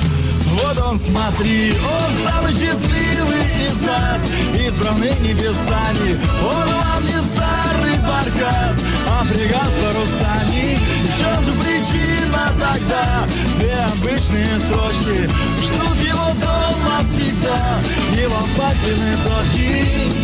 Вот 0.44 0.80
он, 0.80 1.00
смотри, 1.00 1.72
он 1.74 2.28
самый 2.32 2.54
счастливый 2.54 3.46
из 3.68 3.82
нас, 3.82 4.22
избранный 4.68 5.12
небесами. 5.20 6.20
Он 6.42 6.68
вам 6.74 7.04
не 7.04 7.20
старый 7.20 7.98
баркас, 8.02 8.84
а 9.08 9.24
фрегат 9.24 9.70
с 9.70 9.78
парусами. 9.84 10.78
В 11.06 11.20
чем 11.20 11.44
же 11.44 11.52
причина 11.62 12.15
тогда? 12.60 13.28
Две 13.58 13.76
обычные 13.76 14.60
строчки 14.60 15.30
ждут 15.62 15.98
его 16.04 16.30
дома 16.42 17.04
всегда. 17.06 17.80
Его 18.16 18.42
папины 18.58 19.16
дочки. 19.24 20.16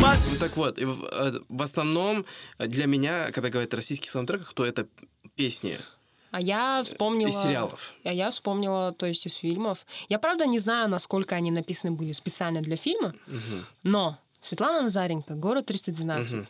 Папины 0.00 0.36
Ну 0.36 0.38
так 0.38 0.56
вот, 0.56 0.78
э, 0.78 0.84
в 1.48 1.62
основном 1.62 2.26
для 2.58 2.86
меня, 2.86 3.30
когда 3.32 3.48
говорят 3.48 3.72
о 3.72 3.76
российских 3.76 4.10
саундтреках, 4.10 4.52
то 4.52 4.64
это 4.66 4.86
песни 5.34 5.78
А 6.30 6.40
я 6.40 6.82
вспомнила... 6.84 7.28
из 7.28 7.42
сериалов. 7.42 7.94
А 8.04 8.12
я 8.12 8.30
вспомнила, 8.30 8.92
то 8.92 9.06
есть 9.06 9.26
из 9.26 9.34
фильмов. 9.34 9.86
Я, 10.08 10.18
правда, 10.18 10.46
не 10.46 10.58
знаю, 10.58 10.88
насколько 10.88 11.34
они 11.34 11.50
написаны 11.50 11.92
были 11.92 12.12
специально 12.12 12.60
для 12.60 12.76
фильма, 12.76 13.14
но 13.82 14.18
Светлана 14.40 14.82
Назаренко, 14.82 15.34
«Город 15.34 15.70
312», 15.70 16.42
а, 16.42 16.46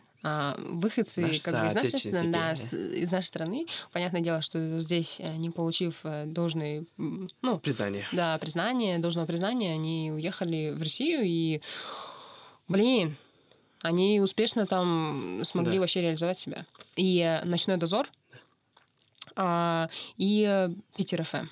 выходцы 0.59 1.21
Наши 1.23 1.43
как 1.43 1.61
бы 1.61 1.67
из 1.69 1.75
нашей, 1.75 1.91
соотечественники. 1.91 2.33
да, 2.33 2.53
из 2.53 3.11
нашей 3.11 3.27
страны. 3.27 3.67
Понятное 3.93 4.21
дело, 4.21 4.43
что 4.43 4.81
здесь, 4.81 5.21
э, 5.21 5.37
не 5.37 5.51
получив 5.51 6.01
э, 6.05 6.25
должной, 6.27 6.87
м, 6.99 7.29
ну, 7.43 7.59
Признание. 7.59 8.07
да, 8.13 8.39
признание, 8.39 8.99
должного 8.99 9.27
признания, 9.27 9.73
они 9.75 10.11
уехали 10.13 10.71
в 10.77 10.83
Россию 10.83 11.23
и, 11.25 11.61
блин, 12.69 13.17
они 13.83 14.21
успешно 14.21 14.67
там 14.67 15.41
смогли 15.45 15.75
Да. 15.75 15.81
вообще 15.81 16.01
реализовать 16.03 16.39
себя. 16.41 16.67
И 16.97 17.19
э, 17.21 17.45
«Ночной 17.45 17.77
дозор», 17.77 18.09
а, 19.37 19.89
и 20.17 20.69
«Питер 20.97 21.23
ФМ». 21.25 21.47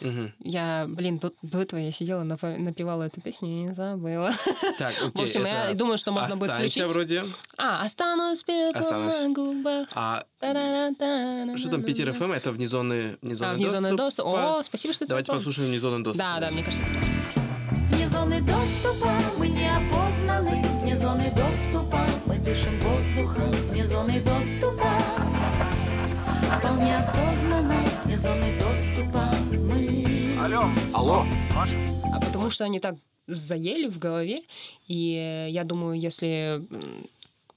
Мгм. 0.00 0.32
Я, 0.40 0.86
блин, 0.88 1.18
до, 1.18 1.32
до 1.42 1.62
этого 1.62 1.80
я 1.80 1.92
сидела, 1.92 2.22
напевала 2.22 3.04
эту 3.04 3.20
песню 3.20 3.48
и 3.48 3.54
не 3.54 3.74
забыла. 3.74 4.30
Так, 4.78 4.92
В 5.00 5.08
окей, 5.08 5.24
общем, 5.24 5.44
я 5.46 5.74
думаю, 5.74 5.98
что 5.98 6.12
можно 6.12 6.36
будет 6.36 6.52
включить. 6.52 6.84
вроде. 6.90 7.24
А, 7.56 7.82
«Останусь 7.82 8.42
пеплом 8.42 8.80
«Останусь». 8.80 9.22
на 9.24 9.28
губах». 9.30 9.88
А 9.94 10.24
что 11.56 11.68
там, 11.70 11.82
Питер 11.82 12.12
ФМ? 12.12 12.32
Это 12.32 12.52
вне 12.52 12.66
зоны, 12.66 13.16
вне 13.22 13.34
зоны 13.34 13.50
А, 13.50 13.54
вне 13.54 13.68
зоны 13.70 13.90
доступа. 13.96 14.32
доступа. 14.32 14.58
О, 14.58 14.62
спасибо, 14.62 14.94
что 14.94 15.04
ты 15.04 15.08
Давайте 15.08 15.32
послушаем 15.32 15.68
вне 15.68 15.78
зоны 15.78 16.04
доступа. 16.04 16.24
Да, 16.24 16.40
да, 16.40 16.50
мне 16.50 16.62
кажется. 16.62 16.86
Вне 17.90 18.08
зоны 18.08 18.40
доступа 18.40 19.12
мы 19.36 19.48
не 19.48 19.68
опознаны, 19.68 20.64
вне 20.82 20.96
зоны 20.96 21.32
доступа 21.34 22.06
мы 22.26 22.36
дышим 22.38 22.78
воздухом, 22.80 23.50
вне 23.70 23.86
зоны 23.86 24.20
доступа 24.20 24.90
вполне 26.58 26.96
осознанно, 26.98 27.76
вне 28.04 28.18
зоны 28.18 28.52
доступа 28.58 29.28
мы. 29.56 30.04
А 32.14 32.20
потому 32.20 32.50
что 32.50 32.64
они 32.64 32.80
так 32.80 32.96
заели 33.26 33.88
в 33.88 33.98
голове, 33.98 34.42
и 34.86 35.48
я 35.50 35.64
думаю, 35.64 35.98
если 36.00 36.66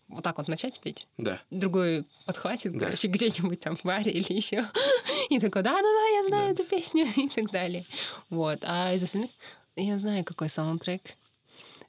вот 0.09 0.23
так 0.23 0.37
вот 0.37 0.47
начать 0.49 0.79
петь, 0.81 1.07
Да. 1.17 1.39
другой 1.51 2.05
подхватит, 2.25 2.73
Да. 2.73 2.85
короче, 2.87 3.07
где-нибудь 3.07 3.59
там 3.61 3.77
в 3.77 3.83
баре 3.83 4.11
или 4.11 4.33
еще. 4.33 4.65
И 5.29 5.39
такой, 5.39 5.61
да-да-да, 5.63 6.17
я 6.17 6.23
знаю 6.27 6.51
эту 6.53 6.63
песню 6.65 7.05
и 7.15 7.29
так 7.29 7.49
далее. 7.51 7.85
Вот. 8.29 8.59
А 8.63 8.93
из 8.93 9.03
остальных 9.03 9.31
я 9.77 9.97
знаю, 9.99 10.25
какой 10.25 10.49
саундтрек. 10.49 11.01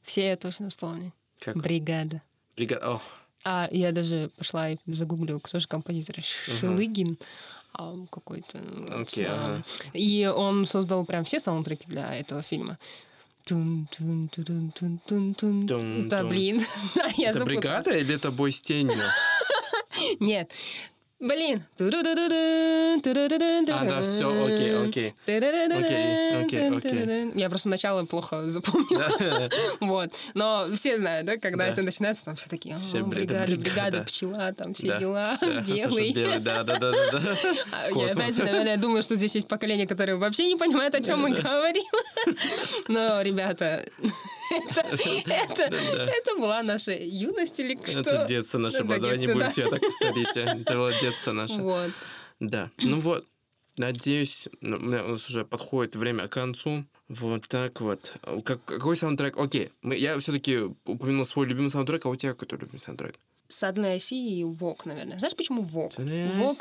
Все 0.04 0.28
я 0.28 0.36
точно 0.36 0.68
вспомню. 0.70 1.12
Как? 1.40 1.56
Бригада. 1.56 2.22
Брига- 2.56 2.78
О, 2.96 3.00
А 3.44 3.68
я 3.72 3.90
даже 3.90 4.30
пошла 4.36 4.70
и 4.70 4.76
загуглила, 4.86 5.40
кто 5.40 5.58
же 5.58 5.66
композитор. 5.66 6.22
Шелыгин 6.22 7.18
а, 7.20 7.24
какой-то. 8.10 8.58
Окей, 8.94 9.26
а, 9.26 9.34
ага. 9.34 9.64
И 9.92 10.26
он 10.26 10.66
создал 10.66 11.04
прям 11.04 11.24
все 11.24 11.38
саундтреки 11.38 11.86
для 11.86 12.14
этого 12.14 12.42
фильма. 12.42 12.78
Да, 16.08 16.24
блин. 16.24 16.60
Да, 16.94 17.06
я 17.16 17.30
Это 17.30 17.38
запуталась. 17.38 17.44
бригада 17.44 17.96
или 17.96 18.14
это 18.14 18.30
бой 18.30 18.52
с 18.52 18.60
тенью? 18.60 18.94
Нет. 20.20 20.52
Блин. 21.22 21.62
А, 21.78 21.84
да, 23.84 24.02
всё, 24.02 24.44
окей, 24.44 24.76
окей. 24.76 25.14
Окей, 25.24 26.42
окей, 26.44 26.76
окей. 26.76 27.30
Я 27.36 27.48
просто 27.48 27.68
начало 27.68 28.04
плохо 28.04 28.50
запомнила. 28.50 29.08
Вот. 29.80 30.10
Но 30.34 30.66
все 30.74 30.98
знают, 30.98 31.26
да, 31.26 31.36
когда 31.36 31.66
Да. 31.66 31.70
это 31.70 31.82
начинается, 31.82 32.24
там 32.24 32.34
все 32.34 32.48
такие, 32.48 32.74
«А, 32.74 32.78
Все, 32.78 33.04
бригада, 33.04 33.46
да, 33.46 33.54
бригада, 33.56 34.02
пчела, 34.02 34.52
там 34.52 34.74
все 34.74 34.98
дела, 34.98 35.38
белый. 35.64 36.12
да, 36.40 36.64
да, 36.64 36.78
да, 36.78 36.90
да. 36.90 36.92
А 37.72 37.88
Я 37.90 38.06
опять, 38.12 38.38
наверное, 38.38 38.76
думаю, 38.76 39.02
что 39.04 39.14
здесь 39.14 39.36
есть 39.36 39.46
поколение, 39.46 39.86
которое 39.86 40.16
вообще 40.16 40.48
не 40.48 40.56
понимает, 40.56 40.94
о 40.96 41.00
чем 41.02 41.20
мы 41.20 41.30
говорим. 41.30 41.84
Но, 42.88 43.22
ребята, 43.22 43.84
это, 44.52 45.62
это, 45.62 45.62
это 45.72 46.36
была 46.36 46.62
наша 46.62 46.92
юность 46.92 47.58
или 47.60 47.78
что? 47.84 48.00
Это 48.00 48.26
детство 48.26 48.58
наше 48.58 48.84
давай 48.84 49.18
не 49.18 49.26
будем 49.26 49.50
себя 49.50 49.68
так 49.68 49.82
старить. 49.90 50.36
Это 50.36 50.74
было 50.74 50.92
детство 51.00 51.32
наше. 51.32 51.60
Вот. 51.60 51.90
Да, 52.40 52.70
ну 52.78 52.98
вот, 52.98 53.26
надеюсь, 53.76 54.48
ну, 54.60 54.76
у 54.76 54.80
меня 54.80 55.04
уже 55.04 55.44
подходит 55.44 55.96
время 55.96 56.28
к 56.28 56.32
концу. 56.32 56.84
Вот 57.08 57.46
так 57.48 57.80
вот. 57.80 58.14
Как, 58.44 58.64
какой 58.64 58.96
саундтрек? 58.96 59.36
Окей, 59.36 59.70
мы, 59.82 59.96
я 59.96 60.18
все-таки 60.18 60.60
упомянул 60.86 61.24
свой 61.24 61.46
любимый 61.46 61.68
саундтрек, 61.68 62.06
а 62.06 62.08
у 62.08 62.16
тебя 62.16 62.34
какой 62.34 62.58
любимый 62.58 62.78
саундтрек? 62.78 63.16
I 63.60 63.98
See 63.98 64.16
и 64.16 64.44
Вок, 64.44 64.86
наверное. 64.86 65.18
Знаешь, 65.18 65.36
почему 65.36 65.62
Вок? 65.62 65.92
Вок. 65.98 66.56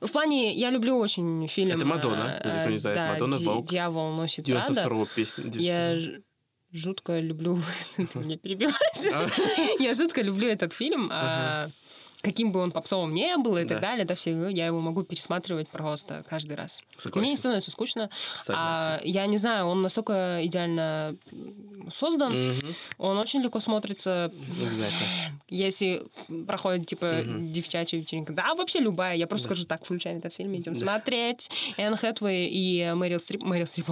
В 0.00 0.12
плане, 0.12 0.54
я 0.54 0.70
люблю 0.70 0.96
очень 0.96 1.46
фильм. 1.48 1.76
Это 1.76 1.84
Мадонна, 1.84 2.40
э, 2.42 2.60
кто 2.62 2.70
не 2.70 2.78
знает. 2.78 2.96
да, 2.96 3.12
Мадонна, 3.12 3.38
Ди- 3.38 3.44
Vogue. 3.44 3.66
Дьявол 3.66 4.12
носит 4.12 4.46
Прада. 4.46 4.72
92-го 4.72 5.06
песня. 5.14 5.50
Я 5.54 5.98
жутко 6.72 7.18
люблю... 7.20 7.60
Ты 7.96 8.18
меня 8.18 8.36
перебиваешь. 8.36 9.12
А. 9.12 9.28
Я 9.82 9.94
жутко 9.94 10.22
люблю 10.22 10.48
этот 10.48 10.72
фильм. 10.72 11.08
а, 11.12 11.68
Каким 12.22 12.52
бы 12.52 12.60
он 12.60 12.70
попсовым 12.70 13.14
не 13.14 13.34
был 13.38 13.56
и 13.56 13.64
так 13.64 13.80
Да. 13.80 13.88
далее, 13.88 14.04
да, 14.04 14.14
все, 14.14 14.48
я 14.48 14.66
его 14.66 14.80
могу 14.80 15.04
пересматривать 15.04 15.68
просто 15.70 16.22
каждый 16.28 16.54
раз. 16.54 16.82
Согласен. 16.98 17.20
Мне 17.22 17.30
не 17.30 17.36
становится 17.38 17.70
скучно. 17.70 18.10
Согласен. 18.38 18.92
А, 18.92 19.00
я 19.04 19.24
не 19.24 19.38
знаю, 19.38 19.64
он 19.68 19.80
настолько 19.80 20.40
идеально 20.44 21.16
создан, 21.90 22.50
Мгм, 22.56 22.74
он 22.98 23.16
очень 23.16 23.40
легко 23.40 23.58
смотрится. 23.58 24.30
Exactly. 24.60 25.32
Если 25.48 26.02
проходит, 26.46 26.86
типа, 26.88 27.22
девчачья 27.24 27.98
вечеринка, 27.98 28.34
да, 28.34 28.54
вообще 28.54 28.80
любая, 28.80 29.16
я 29.16 29.26
просто 29.26 29.46
скажу 29.46 29.64
так, 29.64 29.82
включаем 29.82 30.18
этот 30.18 30.34
фильм, 30.34 30.54
идем 30.54 30.76
смотреть. 30.76 31.48
Энн 31.78 31.96
Хэтвей 31.96 32.48
и 32.50 32.92
Мэрил 32.92 33.18
Стрип. 33.18 33.42
Мэрил 33.42 33.66
Стрип. 33.66 33.86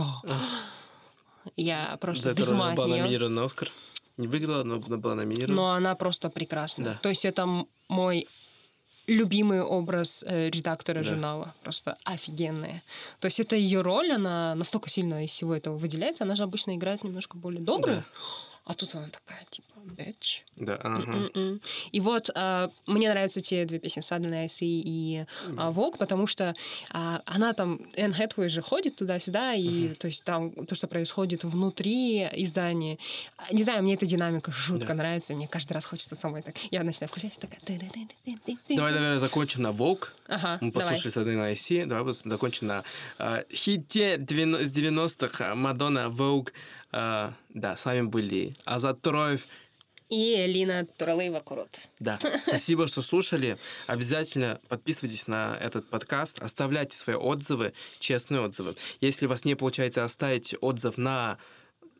Я 1.56 1.96
просто 2.00 2.32
За 2.32 2.38
роль 2.38 2.54
ума 2.54 2.70
от 2.70 2.76
была 2.76 2.86
неё. 2.88 3.02
номинирована 3.04 3.40
на 3.40 3.44
Оскар. 3.46 3.70
Не 4.16 4.26
выиграла, 4.26 4.64
но 4.64 4.82
она 4.86 4.96
была 4.96 5.14
номинирована. 5.14 5.54
Но 5.54 5.72
она 5.72 5.94
просто 5.94 6.28
прекрасна. 6.30 6.84
Да. 6.84 6.98
То 7.02 7.08
есть 7.08 7.24
это 7.24 7.46
мой 7.88 8.26
любимый 9.06 9.62
образ 9.62 10.24
э, 10.26 10.50
редактора 10.50 10.98
Да. 11.02 11.08
журнала. 11.08 11.54
Просто 11.62 11.96
офигенная. 12.04 12.82
То 13.20 13.26
есть 13.26 13.40
это 13.40 13.56
ее 13.56 13.80
роль, 13.80 14.12
она 14.12 14.54
настолько 14.54 14.90
сильно 14.90 15.24
из 15.24 15.30
всего 15.30 15.54
этого 15.54 15.78
выделяется. 15.78 16.24
Она 16.24 16.36
же 16.36 16.42
обычно 16.42 16.74
играет 16.74 17.04
немножко 17.04 17.36
более 17.36 17.60
добрую. 17.62 17.98
Да. 17.98 18.04
А 18.66 18.74
тут 18.74 18.94
она 18.94 19.08
такая, 19.08 19.44
типа, 19.50 19.77
бэч. 19.94 20.44
Да, 20.56 20.74
ага. 20.82 21.30
М-м. 21.34 21.60
И 21.92 22.00
вот 22.00 22.30
а, 22.34 22.70
мне 22.86 23.08
нравятся 23.10 23.40
те 23.40 23.64
две 23.64 23.78
песни 23.78 24.02
Suddenly 24.02 24.34
I 24.42 24.46
See 24.46 24.82
и 24.84 25.24
а, 25.56 25.70
Vogue, 25.70 25.96
потому 25.98 26.26
что 26.26 26.54
а, 26.92 27.22
она 27.26 27.52
там, 27.52 27.80
Энн 27.96 28.12
Хэтвей 28.12 28.48
же 28.48 28.62
ходит 28.62 28.96
туда-сюда, 28.96 29.54
и 29.54 29.94
то 29.94 30.06
есть 30.06 30.24
там 30.24 30.50
то, 30.66 30.74
что 30.74 30.86
происходит 30.88 31.44
внутри 31.44 32.22
издания. 32.32 32.98
а, 33.36 33.52
Не 33.52 33.62
знаю, 33.62 33.82
мне 33.82 33.94
эта 33.94 34.06
динамика 34.06 34.50
жутко 34.52 34.88
Да. 34.88 34.94
нравится, 34.94 35.34
мне 35.34 35.46
каждый 35.48 35.72
раз 35.74 35.84
хочется 35.84 36.14
самой 36.16 36.42
так. 36.42 36.56
Я 36.70 36.82
начинаю 36.82 37.08
включать 37.08 37.36
и 37.36 37.40
такая... 37.40 37.60
Давай, 38.68 38.92
наверное, 38.92 39.18
закончим 39.18 39.62
на 39.62 39.72
Волк. 39.72 40.12
Ага, 40.26 40.58
Мы 40.60 40.70
давай. 40.72 40.88
послушали 40.88 41.12
с 41.12 41.16
одной 41.16 41.36
на 41.36 41.52
IC. 41.52 41.86
Давай 41.86 42.12
закончим 42.12 42.66
на 42.66 42.84
э, 43.18 43.44
хите 43.52 44.16
90 44.18 44.64
с 44.66 44.72
90-х 44.72 45.54
Мадонна 45.54 46.06
Vogue. 46.08 46.52
Э, 46.92 47.30
да, 47.54 47.76
с 47.76 47.84
вами 47.84 48.02
были 48.02 48.54
Азат 48.64 49.00
Туроев. 49.00 49.46
И 50.08 50.36
Элина 50.40 50.86
Туралыева 50.96 51.40
Курот. 51.40 51.88
Да, 52.00 52.18
спасибо, 52.46 52.86
что 52.86 53.02
слушали. 53.02 53.58
Обязательно 53.86 54.58
подписывайтесь 54.68 55.26
на 55.26 55.56
этот 55.60 55.88
подкаст, 55.90 56.38
оставляйте 56.38 56.96
свои 56.96 57.16
отзывы, 57.16 57.74
честные 57.98 58.40
отзывы. 58.40 58.74
Если 59.02 59.26
у 59.26 59.28
вас 59.28 59.44
не 59.44 59.54
получается 59.54 60.04
оставить 60.04 60.54
отзыв 60.62 60.96
на 60.96 61.36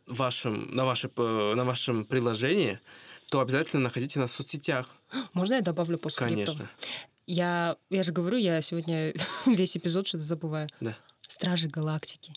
вашем, 0.06 0.74
на, 0.74 0.86
ваше, 0.86 1.08
п- 1.10 1.54
на 1.54 1.64
вашем 1.64 2.04
приложении, 2.06 2.80
то 3.28 3.40
обязательно 3.40 3.82
находите 3.82 4.18
нас 4.18 4.32
в 4.32 4.36
соцсетях. 4.36 4.88
Можно 5.34 5.54
я 5.54 5.60
добавлю 5.60 5.98
по 5.98 6.08
скрипту? 6.08 6.34
Конечно. 6.34 6.70
Я, 7.26 7.76
я 7.90 8.02
же 8.02 8.12
говорю, 8.12 8.38
я 8.38 8.62
сегодня 8.62 9.12
весь 9.46 9.76
эпизод 9.76 10.08
что-то 10.08 10.24
забываю. 10.24 10.66
Да. 10.80 10.96
Стражи 11.28 11.68
Галактики. 11.68 12.32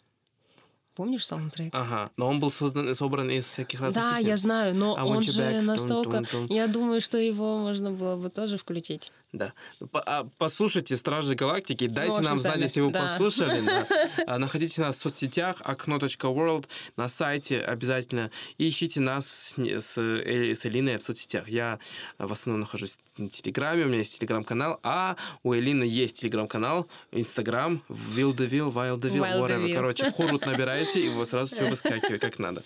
Помнишь 0.95 1.25
саундтрек? 1.25 1.73
Ага. 1.73 2.09
Но 2.17 2.27
он 2.27 2.39
был 2.39 2.51
создан, 2.51 2.93
собран 2.95 3.29
из 3.29 3.47
всяких 3.47 3.79
разных 3.79 4.03
Да, 4.03 4.15
песен. 4.17 4.27
я 4.27 4.37
знаю, 4.37 4.75
но 4.75 4.97
I 4.97 5.03
он 5.03 5.21
же 5.21 5.31
back. 5.41 5.61
настолько... 5.61 6.17
Тун-тун-тун. 6.17 6.47
Я 6.49 6.67
думаю, 6.67 6.99
что 7.01 7.17
его 7.17 7.57
можно 7.59 7.91
было 7.91 8.17
бы 8.17 8.29
тоже 8.29 8.57
включить. 8.57 9.11
Да. 9.31 9.53
Ну, 9.79 9.87
а, 10.05 10.27
Послушайте 10.37 10.97
«Стражи 10.97 11.35
Галактики», 11.35 11.87
дайте 11.87 12.11
общем, 12.11 12.25
нам 12.25 12.39
знать, 12.39 12.53
сами. 12.55 12.63
если 12.63 12.81
вы 12.81 12.91
Да. 12.91 13.03
послушали. 13.07 13.61
да. 13.65 13.87
А, 14.27 14.37
Находите 14.37 14.81
нас 14.81 14.97
в 14.97 14.99
соцсетях 14.99 15.61
окно.world 15.63 16.67
на 16.97 17.07
сайте 17.07 17.59
обязательно. 17.59 18.29
И 18.57 18.67
ищите 18.67 18.99
нас 18.99 19.55
с, 19.55 19.97
Э- 19.97 20.53
с 20.53 20.65
Элиной 20.65 20.97
в 20.97 21.01
соцсетях. 21.01 21.47
Я 21.47 21.79
в 22.17 22.31
основном 22.33 22.59
нахожусь 22.61 22.99
на 23.17 23.29
Телеграме, 23.29 23.85
у 23.85 23.87
меня 23.87 23.99
есть 23.99 24.17
Телеграм-канал, 24.19 24.79
а 24.83 25.15
у 25.43 25.53
Элины 25.55 25.83
есть 25.85 26.19
Телеграм-канал, 26.19 26.87
Инстаграм, 27.13 27.81
Wildeville, 27.89 28.71
Wildeville, 28.73 29.39
whatever. 29.39 29.73
Короче, 29.73 30.11
Хурут 30.11 30.45
нажимаете, 30.81 30.99
и 30.99 31.09
у 31.09 31.25
сразу 31.25 31.53
все 31.53 31.69
выскакивает 31.69 32.21
как 32.21 32.39
надо. 32.39 32.63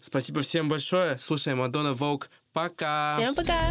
Спасибо 0.00 0.42
всем 0.42 0.68
большое. 0.68 1.18
Слушаем 1.18 1.58
Мадонна 1.58 1.92
Волк. 1.92 2.30
Пока! 2.52 3.16
Всем 3.16 3.34
пока! 3.34 3.70